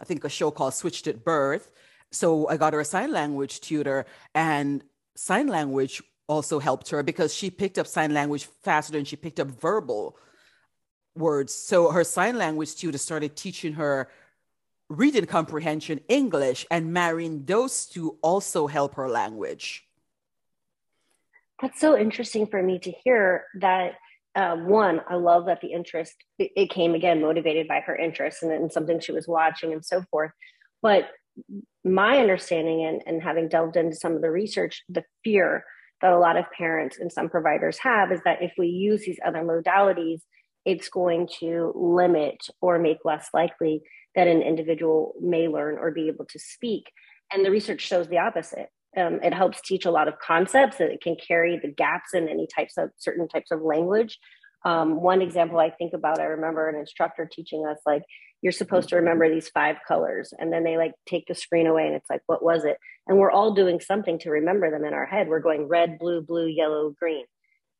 I 0.00 0.04
think, 0.04 0.24
a 0.24 0.28
show 0.28 0.50
called 0.50 0.74
Switched 0.74 1.06
at 1.06 1.24
Birth. 1.24 1.70
So 2.12 2.48
I 2.48 2.56
got 2.56 2.74
her 2.74 2.80
a 2.80 2.84
sign 2.84 3.10
language 3.10 3.60
tutor, 3.60 4.06
and 4.34 4.84
sign 5.16 5.48
language 5.48 6.02
also 6.26 6.58
helped 6.58 6.90
her 6.90 7.02
because 7.02 7.34
she 7.34 7.50
picked 7.50 7.78
up 7.78 7.86
sign 7.86 8.14
language 8.14 8.48
faster 8.62 8.92
than 8.92 9.04
she 9.04 9.16
picked 9.16 9.40
up 9.40 9.48
verbal 9.48 10.16
words. 11.16 11.54
So 11.54 11.90
her 11.90 12.04
sign 12.04 12.36
language 12.36 12.76
tutor 12.76 12.98
started 12.98 13.36
teaching 13.36 13.74
her 13.74 14.10
reading 14.90 15.26
comprehension 15.26 16.00
English, 16.08 16.66
and 16.70 16.92
marrying 16.92 17.44
those 17.46 17.86
two 17.86 18.18
also 18.22 18.66
help 18.66 18.94
her 18.94 19.08
language 19.08 19.83
that's 21.60 21.80
so 21.80 21.96
interesting 21.96 22.46
for 22.46 22.62
me 22.62 22.78
to 22.78 22.92
hear 23.04 23.44
that 23.60 23.94
um, 24.36 24.66
one 24.66 25.00
i 25.08 25.14
love 25.14 25.46
that 25.46 25.60
the 25.60 25.72
interest 25.72 26.14
it, 26.38 26.70
came 26.70 26.94
again 26.94 27.20
motivated 27.20 27.68
by 27.68 27.80
her 27.80 27.96
interest 27.96 28.42
and, 28.42 28.52
and 28.52 28.72
something 28.72 29.00
she 29.00 29.12
was 29.12 29.28
watching 29.28 29.72
and 29.72 29.84
so 29.84 30.02
forth. 30.10 30.32
But 30.82 31.08
my 31.84 32.18
understanding 32.18 32.84
and, 32.84 33.02
and 33.06 33.22
having 33.22 33.48
delved 33.48 33.76
into 33.76 33.96
some 33.96 34.14
of 34.14 34.22
the 34.22 34.30
research 34.30 34.82
the 34.88 35.04
fear 35.22 35.64
that 36.00 36.12
a 36.12 36.18
lot 36.18 36.36
of 36.36 36.50
parents 36.56 36.98
and 36.98 37.10
some 37.10 37.28
providers 37.28 37.78
have 37.78 38.12
is 38.12 38.20
that 38.24 38.42
if 38.42 38.52
we 38.58 38.68
use 38.68 39.04
these 39.04 39.18
other 39.24 39.42
modalities 39.42 40.20
it's 40.64 40.88
going 40.88 41.28
to 41.40 41.72
limit 41.74 42.36
or 42.60 42.78
make 42.78 42.98
less 43.04 43.28
likely 43.34 43.82
that 44.14 44.28
an 44.28 44.42
individual 44.42 45.14
may 45.20 45.48
learn 45.48 45.76
or 45.78 45.90
be 45.90 46.08
able 46.08 46.24
to 46.26 46.38
speak. 46.38 46.90
And 47.32 47.44
the 47.44 47.50
research 47.50 47.80
shows 47.80 48.08
the 48.08 48.18
opposite 48.18 48.68
um, 48.96 49.20
it 49.22 49.34
helps 49.34 49.60
teach 49.60 49.84
a 49.84 49.90
lot 49.90 50.08
of 50.08 50.18
concepts 50.18 50.80
and 50.80 50.90
it 50.90 51.00
can 51.00 51.16
carry 51.16 51.58
the 51.58 51.70
gaps 51.70 52.14
in 52.14 52.28
any 52.28 52.46
types 52.46 52.76
of 52.78 52.90
certain 52.96 53.28
types 53.28 53.50
of 53.50 53.62
language. 53.62 54.18
Um, 54.66 55.02
one 55.02 55.20
example 55.20 55.58
i 55.58 55.68
think 55.68 55.92
about 55.92 56.18
i 56.18 56.24
remember 56.24 56.70
an 56.70 56.80
instructor 56.80 57.28
teaching 57.30 57.66
us 57.66 57.76
like 57.84 58.02
you're 58.44 58.52
supposed 58.52 58.90
to 58.90 58.96
remember 58.96 59.26
these 59.32 59.48
five 59.48 59.76
colors 59.88 60.34
and 60.38 60.52
then 60.52 60.64
they 60.64 60.76
like 60.76 60.92
take 61.06 61.26
the 61.26 61.34
screen 61.34 61.66
away 61.66 61.86
and 61.86 61.94
it's 61.94 62.10
like 62.10 62.20
what 62.26 62.44
was 62.44 62.66
it? 62.66 62.76
And 63.06 63.16
we're 63.16 63.30
all 63.30 63.54
doing 63.54 63.80
something 63.80 64.18
to 64.18 64.30
remember 64.30 64.70
them 64.70 64.84
in 64.84 64.92
our 64.92 65.06
head. 65.06 65.28
We're 65.28 65.40
going 65.40 65.66
red 65.66 65.98
blue 65.98 66.20
blue 66.20 66.46
yellow 66.46 66.90
green 66.90 67.24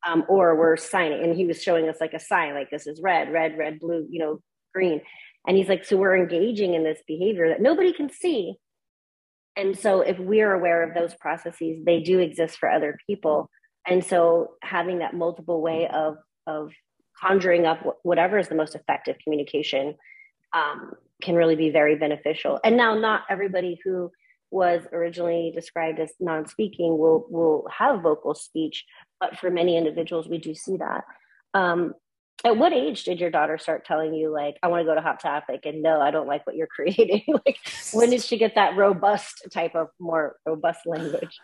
um, 0.06 0.24
or 0.26 0.56
we're 0.56 0.78
signing 0.78 1.22
and 1.22 1.36
he 1.36 1.44
was 1.44 1.62
showing 1.62 1.86
us 1.90 1.98
like 2.00 2.14
a 2.14 2.18
sign 2.18 2.54
like 2.54 2.70
this 2.70 2.86
is 2.86 2.98
red 3.02 3.30
red 3.30 3.58
red 3.58 3.78
blue 3.78 4.06
you 4.08 4.18
know 4.20 4.40
green. 4.72 5.02
And 5.46 5.54
he's 5.54 5.68
like 5.68 5.84
so 5.84 5.98
we're 5.98 6.16
engaging 6.16 6.72
in 6.72 6.82
this 6.82 7.02
behavior 7.06 7.50
that 7.50 7.60
nobody 7.60 7.92
can 7.92 8.08
see 8.08 8.54
and 9.56 9.78
so 9.78 10.00
if 10.00 10.18
we're 10.18 10.52
aware 10.52 10.82
of 10.82 10.94
those 10.94 11.14
processes 11.14 11.78
they 11.84 12.00
do 12.00 12.18
exist 12.18 12.58
for 12.58 12.70
other 12.70 12.98
people. 13.06 13.50
And 13.86 14.04
so 14.04 14.54
having 14.62 14.98
that 14.98 15.14
multiple 15.14 15.60
way 15.60 15.88
of 15.88 16.16
of 16.46 16.72
conjuring 17.20 17.64
up 17.64 17.98
whatever 18.02 18.38
is 18.38 18.48
the 18.48 18.54
most 18.54 18.74
effective 18.74 19.16
communication 19.22 19.94
um, 20.52 20.92
can 21.22 21.34
really 21.34 21.56
be 21.56 21.70
very 21.70 21.96
beneficial. 21.96 22.60
And 22.64 22.76
now 22.76 22.94
not 22.94 23.22
everybody 23.30 23.80
who 23.84 24.10
was 24.50 24.82
originally 24.92 25.52
described 25.54 25.98
as 25.98 26.12
non-speaking 26.20 26.96
will 26.98 27.26
will 27.28 27.66
have 27.76 28.02
vocal 28.02 28.34
speech 28.34 28.84
but 29.18 29.36
for 29.36 29.50
many 29.50 29.76
individuals 29.76 30.28
we 30.28 30.38
do 30.38 30.54
see 30.54 30.76
that. 30.76 31.04
Um, 31.54 31.94
at 32.44 32.58
what 32.58 32.72
age 32.72 33.04
did 33.04 33.18
your 33.18 33.30
daughter 33.30 33.56
start 33.58 33.84
telling 33.84 34.14
you 34.14 34.30
like 34.30 34.58
i 34.62 34.68
want 34.68 34.80
to 34.80 34.84
go 34.84 34.94
to 34.94 35.00
hot 35.00 35.18
topic 35.18 35.64
and 35.64 35.82
no 35.82 36.00
i 36.00 36.10
don't 36.10 36.28
like 36.28 36.46
what 36.46 36.56
you're 36.56 36.66
creating? 36.74 37.22
Like 37.46 37.58
when 37.92 38.10
did 38.10 38.22
she 38.22 38.36
get 38.38 38.54
that 38.54 38.76
robust 38.76 39.46
type 39.50 39.74
of 39.74 39.88
more 39.98 40.36
robust 40.46 40.86
language? 40.86 41.40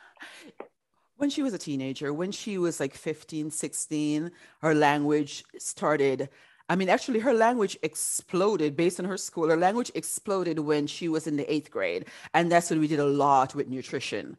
When 1.16 1.30
she 1.30 1.42
was 1.42 1.54
a 1.54 1.58
teenager 1.58 2.12
when 2.12 2.32
she 2.32 2.58
was 2.58 2.80
like 2.80 2.94
15 2.94 3.50
16 3.50 4.30
her 4.60 4.74
language 4.74 5.44
started 5.58 6.28
i 6.68 6.76
mean 6.76 6.88
actually 6.88 7.20
her 7.20 7.34
language 7.34 7.76
exploded 7.82 8.76
based 8.76 9.00
on 9.00 9.06
her 9.06 9.16
school. 9.16 9.48
Her 9.48 9.56
language 9.56 9.90
exploded 9.94 10.58
when 10.58 10.86
she 10.86 11.08
was 11.08 11.26
in 11.26 11.36
the 11.36 11.50
eighth 11.52 11.70
grade 11.70 12.06
and 12.34 12.50
that's 12.50 12.70
when 12.70 12.80
we 12.80 12.88
did 12.88 13.00
a 13.00 13.04
lot 13.04 13.54
with 13.54 13.68
nutrition. 13.68 14.36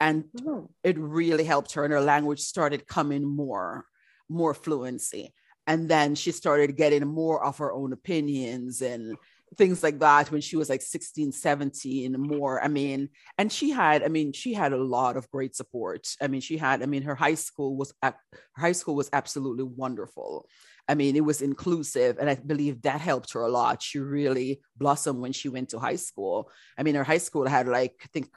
And 0.00 0.24
mm-hmm. 0.36 0.66
it 0.82 0.98
really 0.98 1.44
helped 1.44 1.72
her 1.72 1.84
and 1.84 1.92
her 1.92 2.00
language 2.00 2.40
started 2.40 2.86
coming 2.86 3.24
more 3.24 3.86
more 4.28 4.54
fluency 4.54 5.32
and 5.66 5.88
then 5.88 6.14
she 6.14 6.32
started 6.32 6.76
getting 6.76 7.06
more 7.06 7.44
of 7.44 7.58
her 7.58 7.72
own 7.72 7.92
opinions 7.92 8.82
and 8.82 9.16
things 9.56 9.82
like 9.82 9.98
that 10.00 10.30
when 10.30 10.40
she 10.40 10.56
was 10.56 10.68
like 10.68 10.82
16 10.82 11.32
17 11.32 12.12
more 12.18 12.62
i 12.62 12.68
mean 12.68 13.08
and 13.38 13.52
she 13.52 13.70
had 13.70 14.02
i 14.02 14.08
mean 14.08 14.32
she 14.32 14.52
had 14.52 14.72
a 14.72 14.82
lot 14.82 15.16
of 15.16 15.30
great 15.30 15.54
support. 15.54 16.08
I 16.20 16.26
mean 16.26 16.40
she 16.40 16.56
had 16.58 16.82
i 16.82 16.86
mean 16.86 17.02
her 17.02 17.14
high 17.14 17.34
school 17.34 17.76
was 17.76 17.92
her 18.02 18.14
high 18.56 18.72
school 18.72 18.94
was 18.94 19.10
absolutely 19.12 19.64
wonderful. 19.64 20.48
I 20.88 20.94
mean 20.94 21.16
it 21.16 21.24
was 21.24 21.40
inclusive 21.40 22.18
and 22.18 22.28
i 22.28 22.34
believe 22.34 22.82
that 22.82 23.00
helped 23.00 23.32
her 23.32 23.42
a 23.42 23.48
lot. 23.48 23.82
She 23.82 23.98
really 23.98 24.60
blossomed 24.76 25.20
when 25.20 25.32
she 25.32 25.48
went 25.48 25.68
to 25.70 25.78
high 25.78 25.96
school. 25.96 26.50
I 26.76 26.82
mean 26.82 26.94
her 26.94 27.04
high 27.04 27.18
school 27.18 27.46
had 27.46 27.68
like 27.68 27.94
i 28.02 28.06
think 28.12 28.28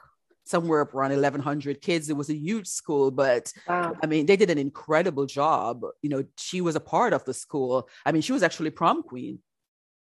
somewhere 0.48 0.80
around 0.80 1.10
1100 1.10 1.80
kids 1.80 2.08
it 2.08 2.16
was 2.16 2.30
a 2.30 2.34
huge 2.34 2.66
school 2.66 3.10
but 3.10 3.52
wow. 3.68 3.94
i 4.02 4.06
mean 4.06 4.24
they 4.24 4.36
did 4.36 4.50
an 4.50 4.58
incredible 4.58 5.26
job 5.26 5.84
you 6.02 6.08
know 6.08 6.24
she 6.38 6.60
was 6.60 6.74
a 6.74 6.80
part 6.80 7.12
of 7.12 7.24
the 7.24 7.34
school 7.34 7.88
i 8.06 8.12
mean 8.12 8.22
she 8.22 8.32
was 8.32 8.42
actually 8.42 8.70
prom 8.70 9.02
queen 9.02 9.38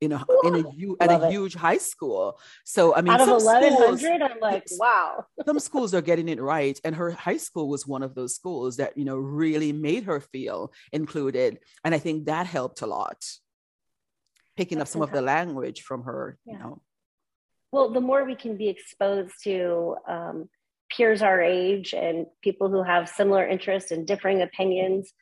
in 0.01 0.13
a 0.13 0.25
Ooh, 0.31 0.41
in 0.45 0.55
a 0.55 1.03
at 1.03 1.11
a 1.11 1.27
it. 1.27 1.31
huge 1.31 1.55
high 1.55 1.79
school. 1.79 2.39
So 2.65 2.95
I 2.95 3.01
mean, 3.01 3.13
out 3.13 3.23
of 3.23 3.29
eleven 3.29 3.73
hundred, 3.73 4.23
I'm 4.23 4.41
like, 4.41 4.67
wow. 4.73 5.25
some 5.47 5.59
schools 5.59 5.95
are 5.95 6.03
getting 6.03 6.29
it 6.29 6.41
right, 6.41 6.79
and 6.85 6.95
her 6.97 7.13
high 7.13 7.39
school 7.39 7.69
was 7.69 7.87
one 7.87 8.03
of 8.03 8.15
those 8.15 8.35
schools 8.35 8.77
that 8.77 8.99
you 8.99 9.05
know 9.05 9.17
really 9.17 9.73
made 9.73 10.05
her 10.05 10.21
feel 10.21 10.73
included, 10.93 11.59
and 11.85 11.95
I 11.95 11.99
think 11.99 12.27
that 12.27 12.47
helped 12.47 12.83
a 12.83 12.87
lot. 12.87 13.25
Picking 14.57 14.79
That's 14.79 14.91
up 14.91 14.93
some 14.93 15.01
fantastic. 15.01 15.19
of 15.19 15.25
the 15.25 15.27
language 15.27 15.83
from 15.83 16.03
her, 16.05 16.39
yeah. 16.45 16.53
you 16.53 16.59
know 16.59 16.83
well, 17.75 17.91
the 17.91 18.01
more 18.01 18.25
we 18.25 18.37
can 18.37 18.57
be 18.57 18.69
exposed 18.69 19.33
to 19.43 19.97
um, 20.09 20.49
peers 20.97 21.23
our 21.23 21.43
age 21.43 21.93
and 21.93 22.27
people 22.41 22.69
who 22.71 22.85
have 22.85 23.09
similar 23.09 23.45
interests 23.45 23.91
and 23.91 24.07
differing 24.07 24.43
opinions, 24.43 25.13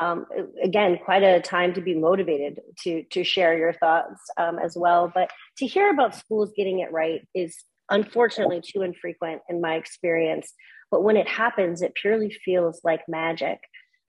um, 0.00 0.26
again, 0.60 0.98
quite 1.04 1.22
a 1.22 1.40
time 1.40 1.72
to 1.74 1.80
be 1.80 1.94
motivated 1.94 2.60
to 2.82 3.04
to 3.12 3.22
share 3.22 3.56
your 3.56 3.72
thoughts 3.72 4.20
um, 4.36 4.58
as 4.58 4.76
well. 4.76 5.12
But 5.14 5.30
to 5.58 5.66
hear 5.66 5.88
about 5.90 6.16
schools 6.16 6.50
getting 6.56 6.80
it 6.80 6.90
right 6.90 7.20
is 7.32 7.56
unfortunately 7.88 8.60
too 8.60 8.82
infrequent 8.82 9.42
in 9.48 9.60
my 9.60 9.74
experience. 9.76 10.52
But 10.90 11.04
when 11.04 11.16
it 11.16 11.28
happens, 11.28 11.80
it 11.80 11.94
purely 11.94 12.30
feels 12.44 12.80
like 12.82 13.02
magic. 13.08 13.60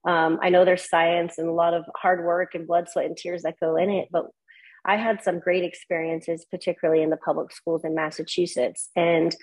Um, 0.07 0.39
I 0.41 0.49
know 0.49 0.65
there's 0.65 0.89
science 0.89 1.37
and 1.37 1.47
a 1.47 1.53
lot 1.53 1.75
of 1.75 1.85
hard 1.95 2.25
work 2.25 2.55
and 2.55 2.65
blood, 2.65 2.89
sweat, 2.89 3.05
and 3.05 3.15
tears 3.15 3.43
that 3.43 3.59
go 3.59 3.75
in 3.75 3.91
it, 3.91 4.07
but 4.11 4.25
I 4.85 4.97
had 4.97 5.23
some 5.23 5.39
great 5.39 5.63
experiences, 5.63 6.45
particularly 6.49 7.03
in 7.03 7.09
the 7.09 7.17
public 7.17 7.51
schools 7.51 7.83
in 7.83 7.95
Massachusetts. 7.95 8.89
And 8.95 9.35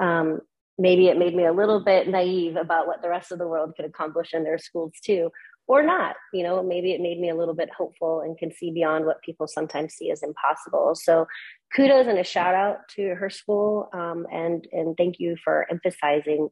um, 0.00 0.40
maybe 0.78 1.08
it 1.08 1.18
made 1.18 1.34
me 1.34 1.46
a 1.46 1.52
little 1.52 1.80
bit 1.80 2.08
naive 2.08 2.56
about 2.56 2.86
what 2.86 3.02
the 3.02 3.08
rest 3.08 3.32
of 3.32 3.38
the 3.38 3.48
world 3.48 3.72
could 3.76 3.84
accomplish 3.84 4.34
in 4.34 4.44
their 4.44 4.58
schools 4.58 4.92
too, 5.04 5.30
or 5.66 5.82
not. 5.82 6.16
You 6.32 6.42
know, 6.42 6.62
maybe 6.62 6.92
it 6.92 7.00
made 7.00 7.18
me 7.18 7.30
a 7.30 7.34
little 7.34 7.54
bit 7.54 7.70
hopeful 7.76 8.20
and 8.20 8.38
can 8.38 8.52
see 8.52 8.70
beyond 8.70 9.04
what 9.06 9.22
people 9.22 9.46
sometimes 9.46 9.94
see 9.94 10.10
as 10.10 10.22
impossible. 10.22 10.94
So, 10.94 11.26
kudos 11.74 12.06
and 12.06 12.18
a 12.18 12.24
shout 12.24 12.54
out 12.54 12.88
to 12.96 13.14
her 13.14 13.30
school, 13.30 13.88
um, 13.92 14.26
and 14.32 14.66
and 14.72 14.96
thank 14.96 15.16
you 15.18 15.36
for 15.42 15.66
emphasizing 15.70 16.48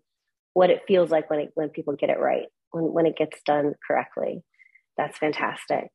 what 0.54 0.70
it 0.70 0.82
feels 0.86 1.10
like 1.10 1.30
when 1.30 1.40
it, 1.40 1.50
when 1.54 1.70
people 1.70 1.94
get 1.94 2.10
it 2.10 2.18
right, 2.18 2.46
when 2.70 2.92
when 2.92 3.06
it 3.06 3.16
gets 3.16 3.40
done 3.44 3.74
correctly. 3.86 4.42
That's 4.96 5.18
fantastic. 5.18 5.88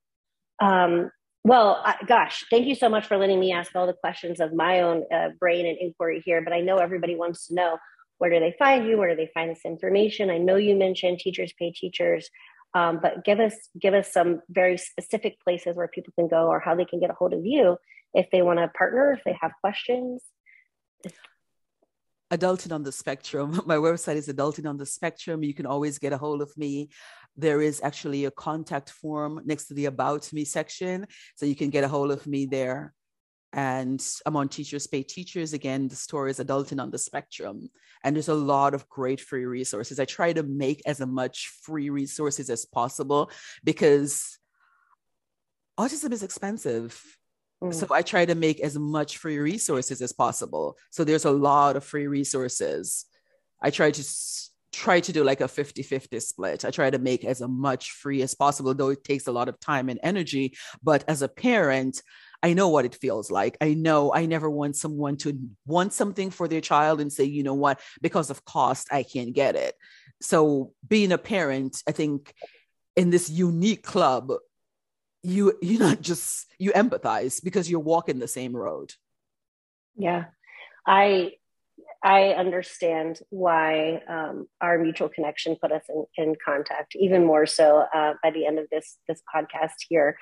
Um, 0.60 1.12
well, 1.48 1.82
gosh, 2.06 2.44
thank 2.52 2.68
you 2.68 2.76
so 2.76 2.90
much 2.90 3.08
for 3.08 3.16
letting 3.16 3.40
me 3.40 3.54
ask 3.54 3.74
all 3.74 3.88
the 3.88 3.94
questions 3.94 4.42
of 4.42 4.54
my 4.54 4.82
own 4.82 5.04
uh, 5.14 5.30
brain 5.40 5.66
and 5.66 5.78
inquiry 5.78 6.22
here. 6.26 6.42
But 6.42 6.52
I 6.52 6.60
know 6.60 6.76
everybody 6.76 7.16
wants 7.16 7.48
to 7.48 7.56
know 7.56 7.78
where 8.18 8.30
do 8.30 8.40
they 8.40 8.54
find 8.60 8.86
you? 8.86 8.98
Where 8.98 9.10
do 9.10 9.16
they 9.16 9.32
find 9.34 9.50
this 9.50 9.64
information? 9.64 10.30
I 10.30 10.40
know 10.40 10.58
you 10.58 10.76
mentioned 10.76 11.20
teachers 11.20 11.54
pay 11.58 11.72
teachers, 11.72 12.30
um, 12.74 13.00
but 13.02 13.24
give 13.24 13.40
us 13.40 13.54
give 13.80 13.94
us 13.94 14.12
some 14.12 14.42
very 14.50 14.78
specific 14.78 15.40
places 15.42 15.78
where 15.78 15.88
people 15.88 16.12
can 16.20 16.28
go 16.28 16.48
or 16.48 16.60
how 16.60 16.76
they 16.76 16.84
can 16.84 17.00
get 17.00 17.12
a 17.12 17.14
hold 17.14 17.34
of 17.34 17.46
you 17.46 17.78
if 18.14 18.30
they 18.30 18.42
want 18.42 18.60
to 18.60 18.68
partner, 18.68 19.14
if 19.14 19.24
they 19.24 19.38
have 19.42 19.52
questions. 19.62 20.24
Adulting 22.30 22.74
on 22.74 22.84
the 22.84 22.92
Spectrum. 22.92 23.62
My 23.66 23.78
website 23.78 24.16
is 24.16 24.28
Adulting 24.28 24.68
on 24.68 24.76
the 24.76 24.86
Spectrum. 24.86 25.44
You 25.44 25.54
can 25.54 25.66
always 25.66 25.98
get 25.98 26.12
a 26.12 26.18
hold 26.18 26.42
of 26.42 26.52
me. 26.58 26.90
There 27.38 27.62
is 27.62 27.82
actually 27.84 28.26
a 28.26 28.32
contact 28.32 28.90
form 28.90 29.42
next 29.46 29.68
to 29.68 29.74
the 29.74 29.86
About 29.86 30.32
Me 30.34 30.44
section. 30.44 31.06
So 31.36 31.46
you 31.46 31.56
can 31.56 31.70
get 31.70 31.84
a 31.84 31.88
hold 31.88 32.12
of 32.12 32.26
me 32.28 32.46
there. 32.46 32.94
And 33.54 34.06
I'm 34.26 34.36
on 34.36 34.50
Teachers 34.50 34.88
Pay 34.88 35.04
Teachers. 35.04 35.54
Again, 35.54 35.88
the 35.88 35.96
store 35.96 36.28
is 36.28 36.40
Adulting 36.40 36.82
on 36.82 36.92
the 36.92 36.98
Spectrum. 36.98 37.70
And 38.04 38.16
there's 38.16 38.28
a 38.28 38.34
lot 38.34 38.74
of 38.74 38.90
great 38.90 39.22
free 39.22 39.46
resources. 39.46 40.00
I 40.00 40.06
try 40.06 40.34
to 40.34 40.44
make 40.44 40.82
as 40.86 41.00
much 41.00 41.52
free 41.64 41.90
resources 41.90 42.50
as 42.50 42.66
possible 42.66 43.32
because 43.64 44.38
autism 45.80 46.12
is 46.12 46.24
expensive 46.24 47.02
Mm. 47.64 47.74
So 47.74 47.88
I 47.92 48.02
try 48.02 48.26
to 48.26 48.36
make 48.36 48.60
as 48.60 48.78
much 48.78 49.18
free 49.18 49.40
resources 49.40 50.02
as 50.02 50.14
possible. 50.14 50.78
So 50.92 51.04
there's 51.04 51.26
a 51.26 51.32
lot 51.32 51.76
of 51.76 51.84
free 51.84 52.08
resources. 52.08 53.06
I 53.62 53.72
try 53.72 53.92
to 53.92 54.04
try 54.78 55.00
to 55.00 55.12
do 55.12 55.24
like 55.24 55.42
a 55.42 55.46
50-50 55.46 56.22
split. 56.22 56.64
I 56.64 56.70
try 56.72 56.90
to 56.90 57.00
make 57.00 57.26
as 57.26 57.42
much 57.42 57.92
free 57.92 58.22
as 58.22 58.36
possible, 58.36 58.74
though 58.74 58.90
it 58.90 59.04
takes 59.04 59.28
a 59.28 59.32
lot 59.32 59.50
of 59.50 59.60
time 59.60 59.90
and 59.90 60.00
energy. 60.04 60.56
But 60.84 61.04
as 61.08 61.24
a 61.24 61.28
parent, 61.28 62.02
I 62.44 62.54
know 62.54 62.70
what 62.70 62.86
it 62.86 62.94
feels 62.94 63.32
like. 63.32 63.58
I 63.60 63.74
know 63.74 64.14
I 64.14 64.28
never 64.28 64.50
want 64.50 64.76
someone 64.76 65.18
to 65.18 65.40
want 65.66 65.94
something 65.94 66.30
for 66.30 66.48
their 66.48 66.62
child 66.62 67.02
and 67.02 67.12
say, 67.12 67.24
you 67.24 67.42
know 67.42 67.56
what, 67.56 67.80
because 68.02 68.30
of 68.30 68.46
cost, 68.46 68.88
I 68.92 69.02
can't 69.02 69.34
get 69.34 69.56
it. 69.56 69.74
So 70.22 70.74
being 70.88 71.12
a 71.12 71.18
parent, 71.18 71.82
I 71.88 71.92
think 71.92 72.34
in 72.96 73.10
this 73.10 73.30
unique 73.30 73.84
club, 73.84 74.32
you 75.24 75.58
you're 75.62 75.80
not 75.80 76.02
just 76.02 76.46
you 76.60 76.72
empathize 76.72 77.44
because 77.44 77.70
you're 77.70 77.80
walking 77.80 78.20
the 78.20 78.28
same 78.28 78.56
road 78.56 78.94
yeah 79.96 80.26
i 80.86 81.32
i 82.08 82.30
understand 82.44 83.20
why 83.30 84.02
um, 84.08 84.48
our 84.62 84.78
mutual 84.78 85.10
connection 85.10 85.56
put 85.62 85.72
us 85.72 85.84
in, 85.90 86.06
in 86.18 86.36
contact 86.44 86.96
even 86.96 87.26
more 87.26 87.46
so 87.46 87.86
uh, 87.94 88.14
by 88.24 88.32
the 88.32 88.46
end 88.46 88.60
of 88.60 88.66
this 88.72 88.98
this 89.08 89.22
podcast 89.34 89.78
here 89.90 90.18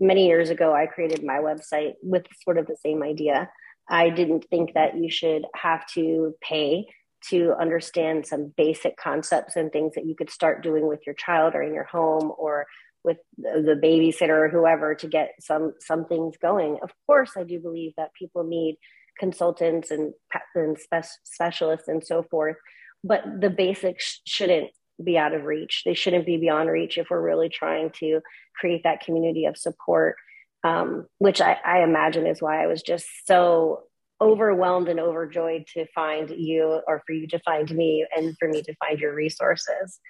many 0.00 0.26
years 0.26 0.50
ago 0.50 0.74
i 0.74 0.86
created 0.86 1.22
my 1.24 1.38
website 1.38 1.94
with 2.02 2.24
sort 2.42 2.58
of 2.58 2.66
the 2.66 2.76
same 2.84 3.02
idea 3.02 3.48
i 3.88 4.08
didn't 4.08 4.44
think 4.50 4.74
that 4.74 4.96
you 4.96 5.10
should 5.10 5.44
have 5.54 5.86
to 5.86 6.34
pay 6.40 6.86
to 7.28 7.54
understand 7.60 8.26
some 8.26 8.52
basic 8.56 8.96
concepts 8.96 9.56
and 9.56 9.72
things 9.72 9.94
that 9.94 10.06
you 10.06 10.14
could 10.14 10.30
start 10.30 10.62
doing 10.62 10.86
with 10.86 11.00
your 11.06 11.14
child 11.14 11.54
or 11.54 11.62
in 11.62 11.74
your 11.74 11.84
home 11.84 12.32
or 12.38 12.66
with 13.06 13.18
the 13.38 13.78
babysitter 13.82 14.46
or 14.46 14.48
whoever 14.48 14.94
to 14.94 15.06
get 15.06 15.30
some 15.40 15.74
some 15.80 16.04
things 16.06 16.36
going. 16.42 16.78
Of 16.82 16.90
course, 17.06 17.30
I 17.36 17.44
do 17.44 17.60
believe 17.60 17.92
that 17.96 18.10
people 18.18 18.44
need 18.44 18.76
consultants 19.18 19.90
and, 19.90 20.12
and 20.54 20.78
spe- 20.78 21.20
specialists 21.24 21.88
and 21.88 22.04
so 22.04 22.22
forth. 22.22 22.56
but 23.04 23.22
the 23.40 23.50
basics 23.50 24.20
shouldn't 24.24 24.70
be 25.02 25.18
out 25.18 25.34
of 25.34 25.44
reach. 25.44 25.82
They 25.84 25.94
shouldn't 25.94 26.26
be 26.26 26.38
beyond 26.38 26.70
reach 26.70 26.98
if 26.98 27.08
we're 27.10 27.20
really 27.20 27.48
trying 27.48 27.90
to 28.00 28.20
create 28.58 28.82
that 28.84 29.00
community 29.00 29.44
of 29.44 29.56
support, 29.56 30.16
um, 30.64 31.06
which 31.18 31.40
I, 31.40 31.58
I 31.64 31.82
imagine 31.82 32.26
is 32.26 32.40
why 32.40 32.62
I 32.62 32.66
was 32.66 32.82
just 32.82 33.06
so 33.26 33.82
overwhelmed 34.20 34.88
and 34.88 34.98
overjoyed 34.98 35.66
to 35.74 35.86
find 35.94 36.30
you 36.30 36.80
or 36.88 37.02
for 37.06 37.12
you 37.12 37.26
to 37.28 37.38
find 37.40 37.70
me 37.70 38.06
and 38.16 38.34
for 38.38 38.48
me 38.48 38.62
to 38.62 38.74
find 38.76 38.98
your 38.98 39.14
resources. 39.14 40.00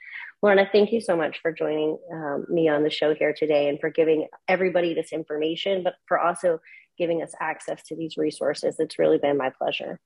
Lorna, 0.43 0.69
thank 0.71 0.93
you 0.93 1.01
so 1.01 1.17
much 1.17 1.41
for 1.43 1.51
joining 1.51 1.99
um, 2.13 2.47
me 2.49 2.69
on 2.69 2.85
the 2.85 2.91
show 2.91 3.15
here 3.15 3.35
today 3.37 3.69
and 3.69 3.81
for 3.81 3.91
giving 3.91 4.29
everybody 4.47 4.95
this 4.95 5.13
information, 5.13 5.83
but 5.83 5.95
for 6.07 6.21
also 6.21 6.61
giving 6.99 7.23
us 7.23 7.33
access 7.41 7.83
to 7.85 7.97
these 7.97 8.17
resources. 8.17 8.77
It's 8.79 8.99
really 8.99 9.19
been 9.19 9.37
my 9.37 9.51
pleasure. 9.51 9.99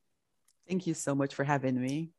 Thank 0.69 0.87
you 0.87 0.95
so 0.95 1.15
much 1.15 1.35
for 1.35 1.45
having 1.45 1.81
me. 1.81 2.11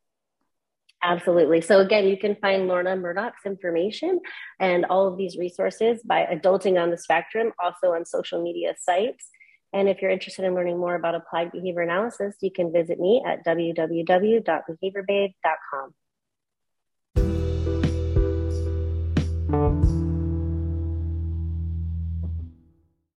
Absolutely. 1.03 1.61
So 1.61 1.79
again, 1.79 2.05
you 2.05 2.15
can 2.15 2.35
find 2.35 2.67
Lorna 2.67 2.95
Murdoch's 2.95 3.43
information 3.45 4.19
and 4.59 4.85
all 4.85 5.07
of 5.07 5.17
these 5.17 5.35
resources 5.35 6.03
by 6.03 6.27
Adulting 6.31 6.79
on 6.81 6.91
the 6.91 6.97
Spectrum, 6.97 7.51
also 7.57 7.93
on 7.93 8.05
social 8.05 8.43
media 8.43 8.75
sites. 8.79 9.29
And 9.73 9.89
if 9.89 9.99
you're 10.01 10.11
interested 10.11 10.45
in 10.45 10.53
learning 10.53 10.77
more 10.77 10.93
about 10.95 11.15
applied 11.15 11.51
behavior 11.51 11.81
analysis, 11.81 12.35
you 12.41 12.51
can 12.51 12.71
visit 12.71 12.99
me 12.99 13.23
at 13.25 13.43
www.behaviorbabe.com. 13.45 15.93